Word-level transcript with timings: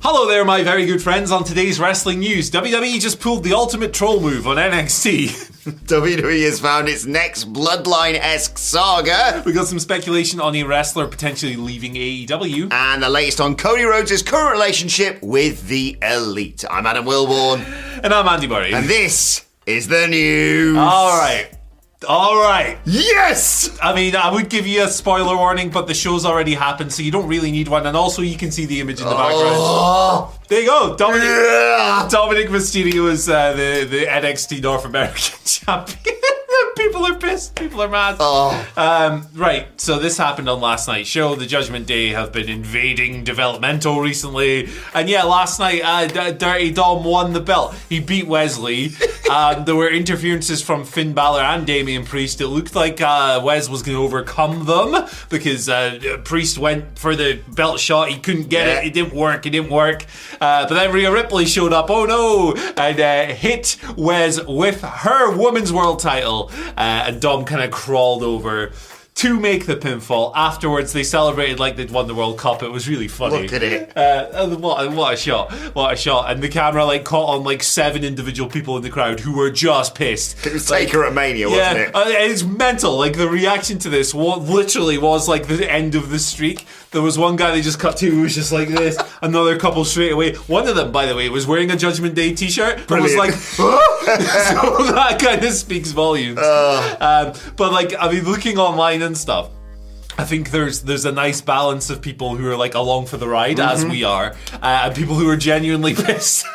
Hello 0.00 0.28
there, 0.28 0.44
my 0.44 0.62
very 0.62 0.84
good 0.84 1.02
friends. 1.02 1.30
On 1.32 1.42
today's 1.42 1.80
wrestling 1.80 2.20
news, 2.20 2.50
WWE 2.50 3.00
just 3.00 3.18
pulled 3.18 3.42
the 3.42 3.54
ultimate 3.54 3.94
troll 3.94 4.20
move 4.20 4.46
on 4.46 4.56
NXT. 4.56 5.28
WWE 5.86 6.44
has 6.44 6.60
found 6.60 6.86
its 6.88 7.06
next 7.06 7.50
bloodline 7.52 8.14
esque 8.14 8.58
saga. 8.58 9.42
we 9.46 9.52
got 9.52 9.66
some 9.66 9.78
speculation 9.78 10.38
on 10.38 10.54
a 10.54 10.62
wrestler 10.64 11.08
potentially 11.08 11.56
leaving 11.56 11.94
AEW. 11.94 12.70
And 12.72 13.02
the 13.02 13.08
latest 13.08 13.40
on 13.40 13.56
Cody 13.56 13.84
Rhodes' 13.84 14.22
current 14.22 14.52
relationship 14.52 15.20
with 15.22 15.66
the 15.66 15.96
Elite. 16.02 16.62
I'm 16.70 16.86
Adam 16.86 17.06
Wilbourn. 17.06 17.64
And 18.04 18.12
I'm 18.12 18.28
Andy 18.28 18.46
Murray. 18.46 18.74
And 18.74 18.86
this 18.86 19.46
is 19.64 19.88
the 19.88 20.06
news. 20.06 20.76
All 20.76 21.18
right. 21.18 21.48
All 22.06 22.36
right. 22.36 22.76
Yes! 22.84 23.70
I 23.82 23.94
mean, 23.94 24.14
I 24.14 24.30
would 24.30 24.50
give 24.50 24.66
you 24.66 24.84
a 24.84 24.88
spoiler 24.88 25.34
warning, 25.34 25.70
but 25.70 25.86
the 25.86 25.94
show's 25.94 26.26
already 26.26 26.52
happened, 26.54 26.92
so 26.92 27.02
you 27.02 27.10
don't 27.10 27.26
really 27.26 27.50
need 27.50 27.68
one. 27.68 27.86
And 27.86 27.96
also, 27.96 28.20
you 28.22 28.36
can 28.36 28.50
see 28.52 28.66
the 28.66 28.80
image 28.80 29.00
in 29.00 29.06
the 29.06 29.14
background. 29.14 29.56
Oh, 29.56 30.38
There 30.48 30.60
you 30.60 30.66
go. 30.66 30.94
Dominic, 30.96 31.24
yeah. 31.24 32.06
Dominic 32.10 32.48
Mysterio 32.48 33.10
is 33.10 33.28
uh, 33.30 33.52
the, 33.54 33.84
the 33.88 34.04
NXT 34.06 34.62
North 34.62 34.84
American 34.84 35.38
champion. 35.44 36.16
People 36.76 37.06
are 37.06 37.14
pissed. 37.14 37.54
People 37.56 37.80
are 37.82 37.88
mad. 37.88 38.16
Oh. 38.20 38.68
Um, 38.76 39.26
right. 39.34 39.66
So 39.80 39.98
this 39.98 40.18
happened 40.18 40.48
on 40.48 40.60
last 40.60 40.86
night's 40.88 41.08
show. 41.08 41.34
The 41.34 41.46
Judgment 41.46 41.86
Day 41.86 42.08
have 42.08 42.32
been 42.32 42.48
invading 42.50 43.24
developmental 43.24 44.00
recently, 44.00 44.68
and 44.94 45.08
yeah, 45.08 45.22
last 45.24 45.58
night 45.58 45.80
uh, 45.82 46.06
D- 46.06 46.36
Dirty 46.36 46.70
Dom 46.72 47.02
won 47.02 47.32
the 47.32 47.40
belt. 47.40 47.74
He 47.88 48.00
beat 48.00 48.26
Wesley. 48.26 48.90
um, 49.30 49.64
there 49.64 49.74
were 49.74 49.88
interferences 49.88 50.60
from 50.62 50.84
Finn 50.84 51.14
Balor 51.14 51.40
and 51.40 51.66
Damian 51.66 52.04
Priest. 52.04 52.40
It 52.42 52.48
looked 52.48 52.74
like 52.74 53.00
uh, 53.00 53.40
Wes 53.42 53.68
was 53.70 53.82
going 53.82 53.96
to 53.96 54.02
overcome 54.04 54.66
them 54.66 55.06
because 55.30 55.68
uh, 55.70 56.18
Priest 56.24 56.58
went 56.58 56.98
for 56.98 57.16
the 57.16 57.40
belt 57.54 57.80
shot. 57.80 58.10
He 58.10 58.18
couldn't 58.18 58.48
get 58.48 58.66
Yeah. 58.66 58.80
it. 58.80 58.86
It 58.88 58.92
didn't 58.94 59.14
work. 59.14 59.46
It 59.46 59.50
didn't 59.50 59.70
work. 59.70 60.04
Uh, 60.40 60.68
but 60.68 60.74
then 60.74 60.92
Rhea 60.92 61.10
Ripley 61.10 61.46
showed 61.46 61.72
up. 61.72 61.88
Oh 61.90 62.04
no! 62.04 62.54
And 62.76 63.00
uh, 63.00 63.34
hit 63.34 63.78
Wes 63.96 64.44
with 64.44 64.82
her 64.82 65.34
women's 65.36 65.72
world 65.72 66.00
title. 66.00 66.50
Uh, 66.76 67.04
and 67.06 67.20
Dom 67.20 67.44
kind 67.44 67.62
of 67.62 67.70
crawled 67.70 68.22
over 68.22 68.72
to 69.16 69.40
make 69.40 69.64
the 69.64 69.76
pinfall. 69.76 70.30
Afterwards, 70.36 70.92
they 70.92 71.02
celebrated 71.02 71.58
like 71.58 71.76
they'd 71.76 71.90
won 71.90 72.06
the 72.06 72.14
World 72.14 72.38
Cup. 72.38 72.62
It 72.62 72.68
was 72.70 72.86
really 72.86 73.08
funny. 73.08 73.42
Look 73.44 73.52
at 73.54 73.62
it. 73.62 73.96
Uh, 73.96 74.54
what, 74.56 74.84
a- 74.86 74.90
what 74.90 75.14
a 75.14 75.16
shot! 75.16 75.50
What 75.74 75.94
a 75.94 75.96
shot! 75.96 76.30
And 76.30 76.42
the 76.42 76.50
camera 76.50 76.84
like 76.84 77.04
caught 77.04 77.30
on 77.34 77.42
like 77.42 77.62
seven 77.62 78.04
individual 78.04 78.50
people 78.50 78.76
in 78.76 78.82
the 78.82 78.90
crowd 78.90 79.20
who 79.20 79.34
were 79.34 79.50
just 79.50 79.94
pissed. 79.94 80.46
It 80.46 80.52
was 80.52 80.70
Like, 80.70 80.88
Taker 80.88 81.04
at 81.06 81.14
Mania, 81.14 81.48
yeah, 81.48 81.56
wasn't 81.72 81.78
it? 81.88 81.94
uh, 81.96 82.04
it's 82.08 82.42
mental. 82.42 82.98
Like 82.98 83.16
the 83.16 83.28
reaction 83.28 83.78
to 83.80 83.88
this, 83.88 84.12
what 84.12 84.42
literally 84.42 84.98
was 84.98 85.28
like 85.28 85.46
the 85.48 85.70
end 85.72 85.94
of 85.94 86.10
the 86.10 86.18
streak. 86.18 86.66
There 86.96 87.02
was 87.02 87.18
one 87.18 87.36
guy 87.36 87.50
they 87.50 87.60
just 87.60 87.78
cut 87.78 87.98
to 87.98 88.10
who 88.10 88.22
was 88.22 88.34
just 88.34 88.52
like 88.52 88.68
this. 88.68 88.96
Another 89.20 89.58
couple 89.58 89.84
straight 89.84 90.12
away. 90.12 90.34
One 90.46 90.66
of 90.66 90.76
them, 90.76 90.92
by 90.92 91.04
the 91.04 91.14
way, 91.14 91.28
was 91.28 91.46
wearing 91.46 91.70
a 91.70 91.76
Judgment 91.76 92.14
Day 92.14 92.34
T-shirt, 92.34 92.88
but 92.88 93.02
was 93.02 93.12
Brilliant. 93.12 93.18
like, 93.18 93.32
so 93.34 93.70
that 94.94 95.18
kind 95.20 95.44
of 95.44 95.52
speaks 95.52 95.90
volumes. 95.90 96.38
Um, 96.38 97.34
but 97.56 97.70
like, 97.70 97.92
I 98.00 98.10
mean, 98.10 98.24
looking 98.24 98.56
online 98.56 99.02
and 99.02 99.14
stuff. 99.14 99.50
I 100.16 100.24
think 100.24 100.50
there's 100.50 100.80
there's 100.80 101.04
a 101.04 101.12
nice 101.12 101.42
balance 101.42 101.90
of 101.90 102.00
people 102.00 102.34
who 102.34 102.48
are 102.50 102.56
like 102.56 102.74
along 102.74 103.04
for 103.08 103.18
the 103.18 103.28
ride, 103.28 103.60
as 103.60 103.84
we 103.84 104.02
are, 104.04 104.34
uh, 104.54 104.84
and 104.84 104.94
people 104.94 105.16
who 105.16 105.28
are 105.28 105.36
genuinely 105.36 105.94
pissed. 106.06 106.46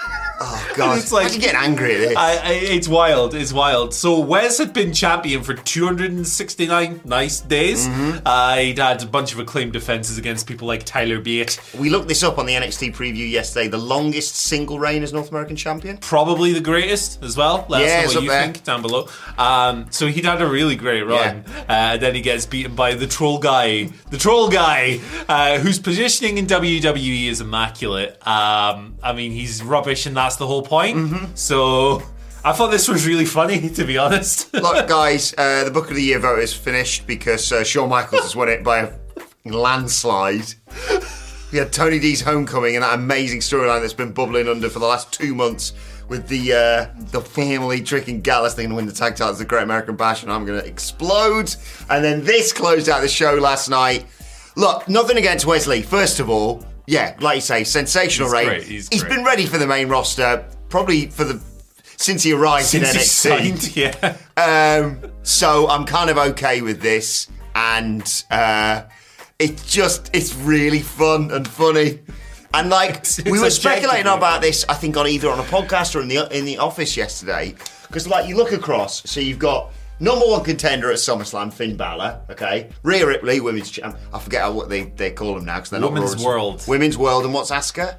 Oh, 0.43 0.73
God. 0.75 0.97
it's 0.97 1.11
like- 1.11 1.23
How'd 1.27 1.33
you 1.35 1.39
get 1.41 1.55
angry 1.55 1.93
at 1.95 1.99
this? 1.99 2.15
I, 2.17 2.31
I, 2.37 2.51
it's 2.53 2.87
wild. 2.87 3.33
It's 3.35 3.53
wild. 3.53 3.93
So 3.93 4.19
Wes 4.19 4.57
had 4.57 4.73
been 4.73 4.91
champion 4.93 5.43
for 5.43 5.53
269 5.53 7.01
nice 7.05 7.41
days. 7.41 7.87
Mm-hmm. 7.87 8.19
Uh, 8.25 8.55
he'd 8.57 8.77
had 8.79 9.01
a 9.03 9.05
bunch 9.05 9.33
of 9.33 9.39
acclaimed 9.39 9.73
defenses 9.73 10.17
against 10.17 10.47
people 10.47 10.67
like 10.67 10.83
Tyler 10.83 11.19
Bate. 11.19 11.59
we 11.77 11.89
looked 11.89 12.07
this 12.07 12.23
up 12.23 12.37
on 12.37 12.45
the 12.45 12.53
NXT 12.53 12.95
preview 12.95 13.29
yesterday. 13.29 13.67
The 13.67 13.77
longest 13.77 14.35
single 14.35 14.79
reign 14.79 15.03
as 15.03 15.13
North 15.13 15.29
American 15.29 15.55
champion. 15.55 15.97
Probably 15.97 16.53
the 16.53 16.59
greatest 16.61 17.21
as 17.23 17.37
well. 17.37 17.65
Let 17.69 17.81
Yeah, 17.81 17.87
us 18.05 18.13
know 18.13 18.19
what 18.19 18.23
you 18.23 18.29
there. 18.29 18.43
think 18.43 18.63
down 18.63 18.81
below. 18.81 19.07
Um, 19.37 19.87
so 19.91 20.07
he'd 20.07 20.25
had 20.25 20.41
a 20.41 20.47
really 20.47 20.75
great 20.75 21.03
run. 21.03 21.43
Uh, 21.47 21.91
and 21.93 22.01
then 22.01 22.15
he 22.15 22.21
gets 22.21 22.45
beaten 22.45 22.75
by 22.75 22.93
the 22.93 23.07
troll 23.07 23.37
guy. 23.39 23.85
The 24.09 24.17
troll 24.17 24.49
guy, 24.49 24.99
uh, 25.27 25.59
whose 25.59 25.79
positioning 25.79 26.37
in 26.37 26.47
WWE 26.47 27.27
is 27.27 27.41
immaculate. 27.41 28.15
Um, 28.27 28.95
I 29.03 29.13
mean, 29.15 29.31
he's 29.31 29.63
rubbish, 29.63 30.05
and 30.05 30.15
that's 30.31 30.37
the 30.37 30.47
whole 30.47 30.61
point. 30.61 30.97
Mm-hmm. 30.97 31.35
So 31.35 32.01
I 32.45 32.53
thought 32.53 32.71
this 32.71 32.87
was 32.87 33.05
really 33.05 33.25
funny, 33.25 33.69
to 33.75 33.83
be 33.83 33.97
honest. 33.97 34.53
Look, 34.53 34.87
guys, 34.87 35.33
uh, 35.37 35.65
the 35.65 35.71
Book 35.71 35.89
of 35.89 35.95
the 35.95 36.01
Year 36.01 36.19
vote 36.19 36.39
is 36.39 36.53
finished 36.53 37.05
because 37.05 37.51
uh, 37.51 37.65
Shawn 37.65 37.89
Michaels 37.89 38.21
has 38.21 38.35
won 38.35 38.47
it 38.47 38.63
by 38.63 38.79
a 38.79 38.91
landslide. 39.43 40.53
We 41.51 41.57
had 41.57 41.73
Tony 41.73 41.99
D's 41.99 42.21
homecoming 42.21 42.75
and 42.75 42.83
that 42.83 42.93
amazing 42.93 43.41
storyline 43.41 43.81
that's 43.81 43.93
been 43.93 44.13
bubbling 44.13 44.47
under 44.47 44.69
for 44.69 44.79
the 44.79 44.85
last 44.85 45.11
two 45.11 45.35
months 45.35 45.73
with 46.07 46.29
the 46.29 46.53
uh, 46.53 47.01
the 47.11 47.19
family 47.19 47.81
tricking 47.81 48.21
Gallus 48.21 48.53
thing 48.53 48.69
to 48.69 48.75
win 48.75 48.85
the 48.85 48.93
tag 48.93 49.17
titles, 49.17 49.37
the 49.37 49.43
Great 49.43 49.63
American 49.63 49.97
Bash, 49.97 50.23
and 50.23 50.31
I'm 50.31 50.45
going 50.45 50.61
to 50.61 50.65
explode. 50.65 51.53
And 51.89 52.05
then 52.05 52.23
this 52.23 52.53
closed 52.53 52.87
out 52.87 53.01
the 53.01 53.09
show 53.09 53.33
last 53.33 53.67
night. 53.67 54.05
Look, 54.55 54.87
nothing 54.87 55.17
against 55.17 55.45
Wesley. 55.45 55.81
First 55.81 56.21
of 56.21 56.29
all, 56.29 56.65
yeah, 56.87 57.15
like 57.19 57.35
you 57.35 57.41
say, 57.41 57.63
sensational 57.63 58.27
He's 58.27 58.33
rate. 58.33 58.45
great, 58.45 58.63
he's 58.63 58.87
he's 58.89 59.03
great. 59.03 59.15
been 59.15 59.25
ready 59.25 59.45
for 59.45 59.57
the 59.57 59.67
main 59.67 59.87
roster 59.89 60.45
probably 60.69 61.07
for 61.07 61.23
the 61.23 61.41
since 61.97 62.23
he 62.23 62.33
arrived 62.33 62.65
Since 62.65 62.89
in 62.89 62.95
he 62.95 63.01
NXT. 63.03 63.73
signed, 63.73 63.75
yeah. 64.37 64.81
Um, 64.81 65.11
so 65.23 65.67
I'm 65.67 65.85
kind 65.85 66.09
of 66.09 66.17
okay 66.17 66.61
with 66.61 66.81
this, 66.81 67.27
and 67.55 68.23
uh, 68.31 68.83
it's 69.37 69.71
just 69.71 70.09
it's 70.13 70.33
really 70.35 70.79
fun 70.81 71.29
and 71.31 71.47
funny. 71.47 71.99
And 72.53 72.69
like 72.69 72.89
It's- 72.91 73.21
we 73.23 73.39
were 73.39 73.49
speculating 73.49 74.07
objectively 74.07 74.17
about 74.17 74.41
this, 74.41 74.65
I 74.67 74.73
think 74.73 74.97
on 74.97 75.07
either 75.07 75.29
on 75.29 75.39
a 75.39 75.43
podcast 75.43 75.95
or 75.95 76.01
in 76.01 76.07
the 76.07 76.27
in 76.37 76.45
the 76.45 76.57
office 76.57 76.97
yesterday, 76.97 77.55
because 77.87 78.07
like 78.07 78.27
you 78.27 78.35
look 78.35 78.51
across, 78.51 79.09
so 79.09 79.19
you've 79.19 79.39
got 79.39 79.71
number 80.01 80.25
one 80.25 80.43
contender 80.43 80.91
at 80.91 80.97
SummerSlam, 80.97 81.53
Finn 81.53 81.77
Balor, 81.77 82.21
okay, 82.31 82.69
Rhea 82.83 83.05
Ripley, 83.05 83.39
women's 83.39 83.71
champ. 83.71 83.97
I 84.13 84.19
forget 84.19 84.41
how- 84.41 84.51
what 84.51 84.69
they 84.69 84.83
they 84.83 85.11
call 85.11 85.35
them 85.35 85.45
now 85.45 85.57
because 85.57 85.69
they're 85.69 85.79
not 85.79 85.93
Women's 85.93 86.23
World. 86.23 86.63
women's 86.67 86.97
world, 86.97 87.23
and 87.23 87.33
what's 87.33 87.51
Asuka? 87.51 87.97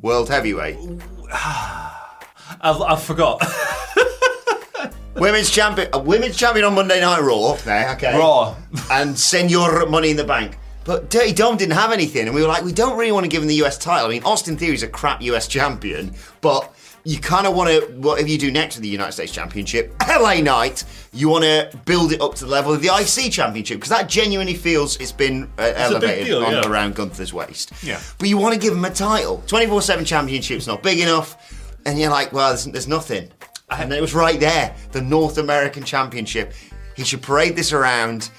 World 0.00 0.30
heavyweight, 0.30 0.78
I've, 1.32 2.80
I 2.80 2.96
forgot. 2.96 3.42
women's 5.16 5.50
champion, 5.50 5.88
a 5.92 5.96
uh, 5.98 6.00
women's 6.00 6.36
champion 6.36 6.64
on 6.64 6.74
Monday 6.74 7.00
Night 7.00 7.20
Raw. 7.20 7.54
There, 7.64 7.90
okay, 7.92 8.18
Raw. 8.18 8.54
and 8.90 9.18
Senor 9.18 9.86
Money 9.86 10.10
in 10.10 10.16
the 10.16 10.24
Bank. 10.24 10.58
But 10.84 11.10
Dirty 11.10 11.32
Dom 11.32 11.56
didn't 11.56 11.74
have 11.74 11.92
anything, 11.92 12.26
and 12.26 12.34
we 12.34 12.42
were 12.42 12.48
like, 12.48 12.64
we 12.64 12.72
don't 12.72 12.98
really 12.98 13.12
want 13.12 13.24
to 13.24 13.28
give 13.28 13.42
him 13.42 13.48
the 13.48 13.62
US 13.62 13.78
title. 13.78 14.06
I 14.06 14.10
mean, 14.10 14.24
Austin 14.24 14.56
Theory's 14.56 14.82
a 14.82 14.88
crap 14.88 15.22
US 15.22 15.46
champion, 15.46 16.14
but 16.40 16.74
you 17.04 17.18
kind 17.18 17.46
of 17.46 17.54
want 17.54 17.68
to, 17.68 17.92
whatever 17.98 18.28
you 18.28 18.38
do 18.38 18.50
next 18.50 18.76
to 18.76 18.80
the 18.80 18.88
United 18.88 19.12
States 19.12 19.32
Championship, 19.32 19.94
LA 20.08 20.34
Knight, 20.40 20.84
you 21.12 21.28
want 21.28 21.44
to 21.44 21.70
build 21.84 22.12
it 22.12 22.20
up 22.20 22.34
to 22.36 22.44
the 22.44 22.50
level 22.50 22.72
of 22.72 22.80
the 22.80 22.88
IC 22.88 23.32
Championship, 23.32 23.78
because 23.78 23.90
that 23.90 24.08
genuinely 24.08 24.54
feels 24.54 24.96
it's 24.98 25.12
been 25.12 25.50
uh, 25.58 25.72
elevated 25.74 26.26
deal, 26.26 26.44
on 26.44 26.52
yeah. 26.52 26.68
around 26.68 26.94
Gunther's 26.94 27.32
waist. 27.32 27.72
Yeah. 27.82 28.00
But 28.18 28.28
you 28.28 28.38
want 28.38 28.54
to 28.54 28.60
give 28.60 28.72
him 28.72 28.84
a 28.84 28.90
title. 28.90 29.42
24 29.46 29.82
7 29.82 30.04
Championship's 30.04 30.66
not 30.66 30.82
big 30.82 31.00
enough, 31.00 31.80
and 31.86 31.98
you're 31.98 32.10
like, 32.10 32.32
well, 32.32 32.50
there's, 32.50 32.64
there's 32.66 32.88
nothing. 32.88 33.28
And 33.70 33.92
it 33.92 34.00
was 34.00 34.14
right 34.14 34.38
there, 34.38 34.76
the 34.92 35.00
North 35.00 35.38
American 35.38 35.82
Championship. 35.82 36.52
He 36.94 37.04
should 37.04 37.22
parade 37.22 37.56
this 37.56 37.72
around 37.72 38.30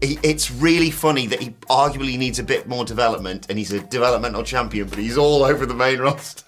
it's 0.00 0.50
really 0.52 0.92
funny 0.92 1.26
that 1.26 1.40
he 1.40 1.50
arguably 1.68 2.16
needs 2.16 2.38
a 2.38 2.44
bit 2.44 2.68
more 2.68 2.84
development, 2.84 3.46
and 3.48 3.58
he's 3.58 3.72
a 3.72 3.80
developmental 3.80 4.44
champion, 4.44 4.88
but 4.88 4.98
he's 4.98 5.18
all 5.18 5.42
over 5.42 5.66
the 5.66 5.74
main 5.74 5.98
roster. 5.98 6.44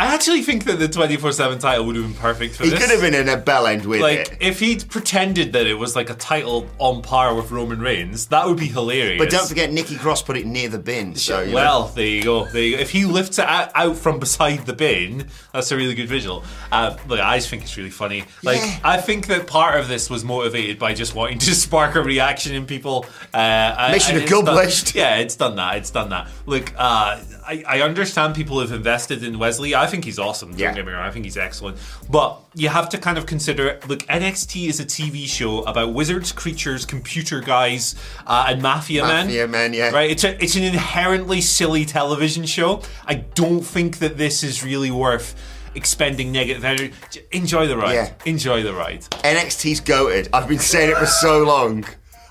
I 0.00 0.14
actually 0.14 0.40
think 0.40 0.64
that 0.64 0.78
the 0.78 0.88
24 0.88 1.32
7 1.32 1.58
title 1.58 1.84
would 1.84 1.94
have 1.96 2.04
been 2.06 2.14
perfect 2.14 2.54
for 2.54 2.62
this. 2.62 2.72
He 2.72 2.78
this. 2.78 2.86
could 2.86 2.90
have 2.92 3.02
been 3.02 3.14
in 3.20 3.28
a 3.28 3.36
bell 3.36 3.66
end 3.66 3.84
with 3.84 4.00
Like, 4.00 4.32
it. 4.32 4.38
if 4.40 4.58
he'd 4.60 4.88
pretended 4.88 5.52
that 5.52 5.66
it 5.66 5.74
was 5.74 5.94
like 5.94 6.08
a 6.08 6.14
title 6.14 6.66
on 6.78 7.02
par 7.02 7.34
with 7.34 7.50
Roman 7.50 7.80
Reigns, 7.80 8.26
that 8.28 8.46
would 8.46 8.56
be 8.56 8.66
hilarious. 8.66 9.18
But 9.18 9.28
don't 9.28 9.46
forget, 9.46 9.70
Nikki 9.70 9.96
Cross 9.96 10.22
put 10.22 10.38
it 10.38 10.46
near 10.46 10.70
the 10.70 10.78
bin. 10.78 11.14
So 11.16 11.40
you 11.42 11.48
know. 11.48 11.54
Well, 11.54 11.86
there 11.88 12.06
you 12.06 12.22
go. 12.22 12.46
There 12.46 12.62
you 12.62 12.76
go. 12.76 12.80
If 12.82 12.90
he 12.90 13.04
lifts 13.04 13.38
it 13.38 13.44
out, 13.44 13.70
out 13.74 13.96
from 13.96 14.18
beside 14.18 14.64
the 14.64 14.72
bin, 14.72 15.26
that's 15.52 15.70
a 15.70 15.76
really 15.76 15.94
good 15.94 16.08
visual. 16.08 16.44
Uh, 16.72 16.96
look, 17.06 17.20
I 17.20 17.36
just 17.36 17.50
think 17.50 17.62
it's 17.62 17.76
really 17.76 17.90
funny. 17.90 18.24
Like, 18.42 18.56
Yeah. 18.56 18.78
I 18.82 18.96
think 19.02 19.26
that 19.26 19.46
part 19.46 19.78
of 19.78 19.88
this 19.88 20.08
was 20.08 20.24
motivated 20.24 20.78
by 20.78 20.94
just 20.94 21.14
wanting 21.14 21.38
to 21.40 21.54
spark 21.54 21.94
a 21.94 22.02
reaction 22.02 22.54
in 22.54 22.64
people. 22.64 23.04
Uh, 23.34 23.90
Mission 23.92 24.14
and 24.16 24.22
it's 24.22 24.30
done- 24.30 24.40
accomplished. 24.44 24.94
yeah, 24.94 25.16
it's 25.16 25.36
done 25.36 25.56
that. 25.56 25.76
It's 25.76 25.90
done 25.90 26.08
that. 26.08 26.28
Look, 26.46 26.72
uh, 26.78 27.18
I, 27.46 27.64
I 27.66 27.80
understand 27.82 28.34
people 28.34 28.60
have 28.60 28.72
invested 28.72 29.22
in 29.24 29.38
Wesley. 29.38 29.74
I 29.74 29.88
think 29.90 30.04
he's 30.04 30.18
awesome. 30.18 30.50
Don't 30.50 30.58
Yeah. 30.58 30.72
get 30.74 30.86
me 30.86 30.92
wrong. 30.92 31.04
I 31.06 31.10
think 31.10 31.24
he's 31.26 31.36
excellent. 31.36 31.76
But 32.08 32.38
you 32.54 32.68
have 32.70 32.88
to 32.90 32.98
kind 32.98 33.18
of 33.18 33.26
consider 33.26 33.78
look, 33.86 34.00
NXT 34.08 34.68
is 34.68 34.80
a 34.80 34.84
TV 34.84 35.26
show 35.26 35.62
about 35.64 35.92
wizards, 35.92 36.32
creatures, 36.32 36.86
computer 36.86 37.40
guys, 37.40 37.94
uh, 38.26 38.46
and 38.48 38.62
mafia, 38.62 39.02
men. 39.04 39.26
Mafia 39.26 39.46
men, 39.48 39.74
yeah. 39.74 39.90
Right? 39.90 40.10
It's, 40.10 40.24
a, 40.24 40.42
it's 40.42 40.56
an 40.56 40.62
inherently 40.62 41.40
silly 41.42 41.84
television 41.84 42.46
show. 42.46 42.82
I 43.06 43.14
don't 43.16 43.62
think 43.62 43.98
that 43.98 44.16
this 44.16 44.42
is 44.42 44.64
really 44.64 44.90
worth 44.90 45.34
expending 45.74 46.32
negative 46.32 46.64
energy. 46.64 46.92
Enjoy 47.32 47.66
the 47.66 47.76
ride. 47.76 47.94
Yeah. 47.94 48.10
Enjoy 48.24 48.62
the 48.62 48.72
ride. 48.74 49.02
NXT's 49.22 49.80
goated. 49.80 50.28
I've 50.32 50.48
been 50.48 50.58
saying 50.58 50.90
it 50.90 50.96
for 50.96 51.06
so 51.06 51.44
long. 51.44 51.84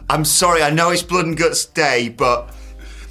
I'm 0.10 0.26
sorry, 0.26 0.64
I 0.64 0.72
know 0.72 0.90
it's 0.90 1.04
Blood 1.04 1.26
and 1.28 1.38
Guts 1.38 1.66
Day, 1.66 2.10
but 2.10 2.54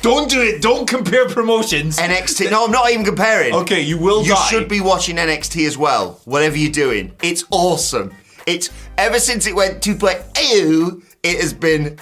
Don't 0.01 0.31
do 0.31 0.41
it. 0.41 0.63
Don't 0.63 0.89
compare 0.89 1.29
promotions. 1.29 1.99
NXT. 1.99 2.51
No, 2.51 2.67
I'm 2.67 2.71
not 2.71 2.91
even 2.91 3.05
comparing. 3.05 3.53
Okay, 3.55 3.81
you 3.81 3.99
will 3.99 4.23
die. 4.23 4.29
You 4.29 4.35
die. 4.35 4.47
should 4.49 4.69
be 4.69 4.81
watching 4.81 5.17
NXT 5.17 5.67
as 5.67 5.77
well, 5.77 6.21
whatever 6.25 6.57
you're 6.57 6.71
doing. 6.71 7.13
It's 7.23 7.45
awesome. 7.51 8.15
It's 8.47 8.71
ever 8.97 9.19
since 9.19 9.47
it 9.47 9.55
went 9.55 9.83
to 9.83 9.95
2.0, 9.95 11.03
it 11.23 11.41
has 11.41 11.53
been 11.53 11.99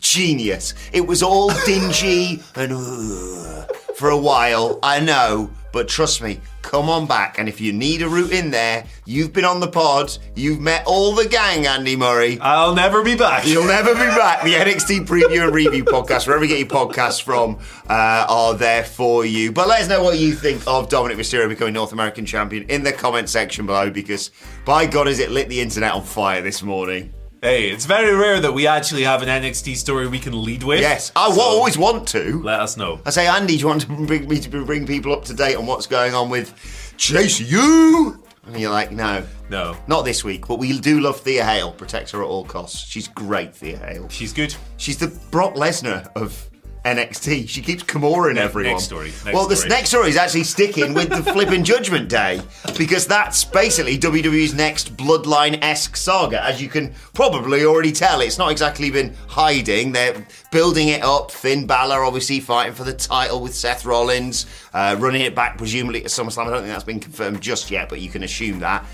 genius. 0.00 0.74
It 0.92 1.06
was 1.06 1.22
all 1.22 1.50
dingy 1.64 2.42
and 2.56 2.72
uh, 2.72 3.66
for 3.96 4.10
a 4.10 4.16
while, 4.16 4.78
I 4.82 5.00
know, 5.00 5.50
but 5.72 5.88
trust 5.88 6.22
me, 6.22 6.40
come 6.62 6.88
on 6.88 7.06
back. 7.06 7.38
And 7.38 7.48
if 7.48 7.60
you 7.60 7.72
need 7.72 8.02
a 8.02 8.08
route 8.08 8.32
in 8.32 8.50
there, 8.50 8.84
you've 9.04 9.32
been 9.32 9.44
on 9.44 9.60
the 9.60 9.68
pod, 9.68 10.16
you've 10.34 10.60
met 10.60 10.84
all 10.86 11.14
the 11.14 11.26
gang, 11.26 11.66
Andy 11.66 11.96
Murray. 11.96 12.38
I'll 12.40 12.74
never 12.74 13.02
be 13.02 13.16
back. 13.16 13.46
You'll 13.46 13.66
never 13.66 13.94
be 13.94 14.00
back. 14.00 14.44
The 14.44 14.54
NXT 14.54 15.06
preview 15.06 15.44
and 15.44 15.54
review 15.54 15.84
podcast, 15.84 16.26
wherever 16.26 16.44
you 16.44 16.48
get 16.48 16.58
your 16.58 16.68
podcasts 16.68 17.22
from, 17.22 17.58
uh, 17.88 18.26
are 18.28 18.54
there 18.54 18.84
for 18.84 19.24
you. 19.24 19.52
But 19.52 19.68
let 19.68 19.82
us 19.82 19.88
know 19.88 20.02
what 20.02 20.18
you 20.18 20.34
think 20.34 20.62
of 20.66 20.88
Dominic 20.88 21.18
Mysterio 21.18 21.48
becoming 21.48 21.74
North 21.74 21.92
American 21.92 22.26
champion 22.26 22.64
in 22.68 22.82
the 22.82 22.92
comment 22.92 23.28
section 23.28 23.66
below, 23.66 23.90
because 23.90 24.30
by 24.64 24.86
God, 24.86 25.06
has 25.06 25.18
it 25.18 25.30
lit 25.30 25.48
the 25.48 25.60
internet 25.60 25.92
on 25.92 26.02
fire 26.02 26.42
this 26.42 26.62
morning? 26.62 27.12
Hey, 27.44 27.70
it's 27.70 27.86
very 27.86 28.14
rare 28.14 28.38
that 28.38 28.52
we 28.54 28.68
actually 28.68 29.02
have 29.02 29.20
an 29.20 29.28
NXT 29.28 29.74
story 29.74 30.06
we 30.06 30.20
can 30.20 30.44
lead 30.44 30.62
with. 30.62 30.78
Yes, 30.80 31.10
I 31.16 31.28
So, 31.32 31.40
always 31.40 31.76
want 31.76 32.06
to. 32.10 32.40
Let 32.40 32.60
us 32.60 32.76
know. 32.76 33.00
I 33.04 33.10
say, 33.10 33.26
Andy, 33.26 33.54
do 33.54 33.60
you 33.62 33.66
want 33.66 33.80
to 33.80 33.88
bring 33.88 34.28
me 34.28 34.38
to 34.38 34.64
bring 34.64 34.86
people 34.86 35.12
up 35.12 35.24
to 35.24 35.34
date 35.34 35.56
on 35.56 35.66
what's 35.66 35.88
going 35.88 36.14
on 36.14 36.30
with 36.30 36.54
Chase 36.98 37.40
U? 37.40 38.22
And 38.46 38.60
you're 38.60 38.70
like, 38.70 38.92
no, 38.92 39.24
No. 39.50 39.76
not 39.88 40.02
this 40.04 40.22
week. 40.22 40.46
But 40.46 40.60
we 40.60 40.78
do 40.78 41.00
love 41.00 41.18
Thea 41.20 41.44
Hale. 41.44 41.72
Protect 41.72 42.12
her 42.12 42.22
at 42.22 42.26
all 42.28 42.44
costs. 42.44 42.88
She's 42.88 43.08
great, 43.08 43.52
Thea 43.56 43.76
Hale. 43.76 44.08
She's 44.08 44.32
good. 44.32 44.54
She's 44.76 44.98
the 44.98 45.08
Brock 45.32 45.54
Lesnar 45.54 46.08
of 46.14 46.48
NXT. 46.84 47.48
She 47.48 47.62
keeps 47.62 47.84
Kimoring 47.84 48.36
everyone. 48.36 48.72
next 48.72 48.84
story, 48.84 49.12
next 49.24 49.32
well, 49.32 49.46
this 49.46 49.60
story. 49.60 49.70
next 49.70 49.88
story 49.90 50.08
is 50.08 50.16
actually 50.16 50.42
sticking 50.42 50.94
with 50.94 51.10
the 51.10 51.22
flipping 51.32 51.62
Judgment 51.62 52.08
Day 52.08 52.40
because 52.76 53.06
that's 53.06 53.44
basically 53.44 53.96
WWE's 53.96 54.52
next 54.52 54.96
Bloodline-esque 54.96 55.96
saga. 55.96 56.44
As 56.44 56.60
you 56.60 56.68
can 56.68 56.92
probably 57.14 57.64
already 57.64 57.92
tell, 57.92 58.20
it's 58.20 58.38
not 58.38 58.50
exactly 58.50 58.90
been 58.90 59.14
hiding. 59.28 59.92
They're 59.92 60.26
building 60.50 60.88
it 60.88 61.02
up. 61.02 61.30
Finn 61.30 61.66
Balor 61.66 62.02
obviously 62.02 62.40
fighting 62.40 62.74
for 62.74 62.84
the 62.84 62.94
title 62.94 63.40
with 63.40 63.54
Seth 63.54 63.84
Rollins, 63.84 64.46
uh, 64.74 64.96
running 64.98 65.22
it 65.22 65.36
back 65.36 65.58
presumably 65.58 66.00
to 66.00 66.08
SummerSlam. 66.08 66.46
I 66.46 66.50
don't 66.50 66.62
think 66.62 66.72
that's 66.72 66.84
been 66.84 67.00
confirmed 67.00 67.40
just 67.40 67.70
yet, 67.70 67.88
but 67.88 68.00
you 68.00 68.08
can 68.08 68.24
assume 68.24 68.58
that. 68.60 68.84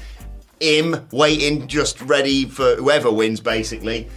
Him 0.61 1.07
waiting, 1.13 1.69
just 1.69 2.01
ready 2.03 2.45
for 2.45 2.75
whoever 2.77 3.11
wins, 3.11 3.41
basically. 3.41 4.09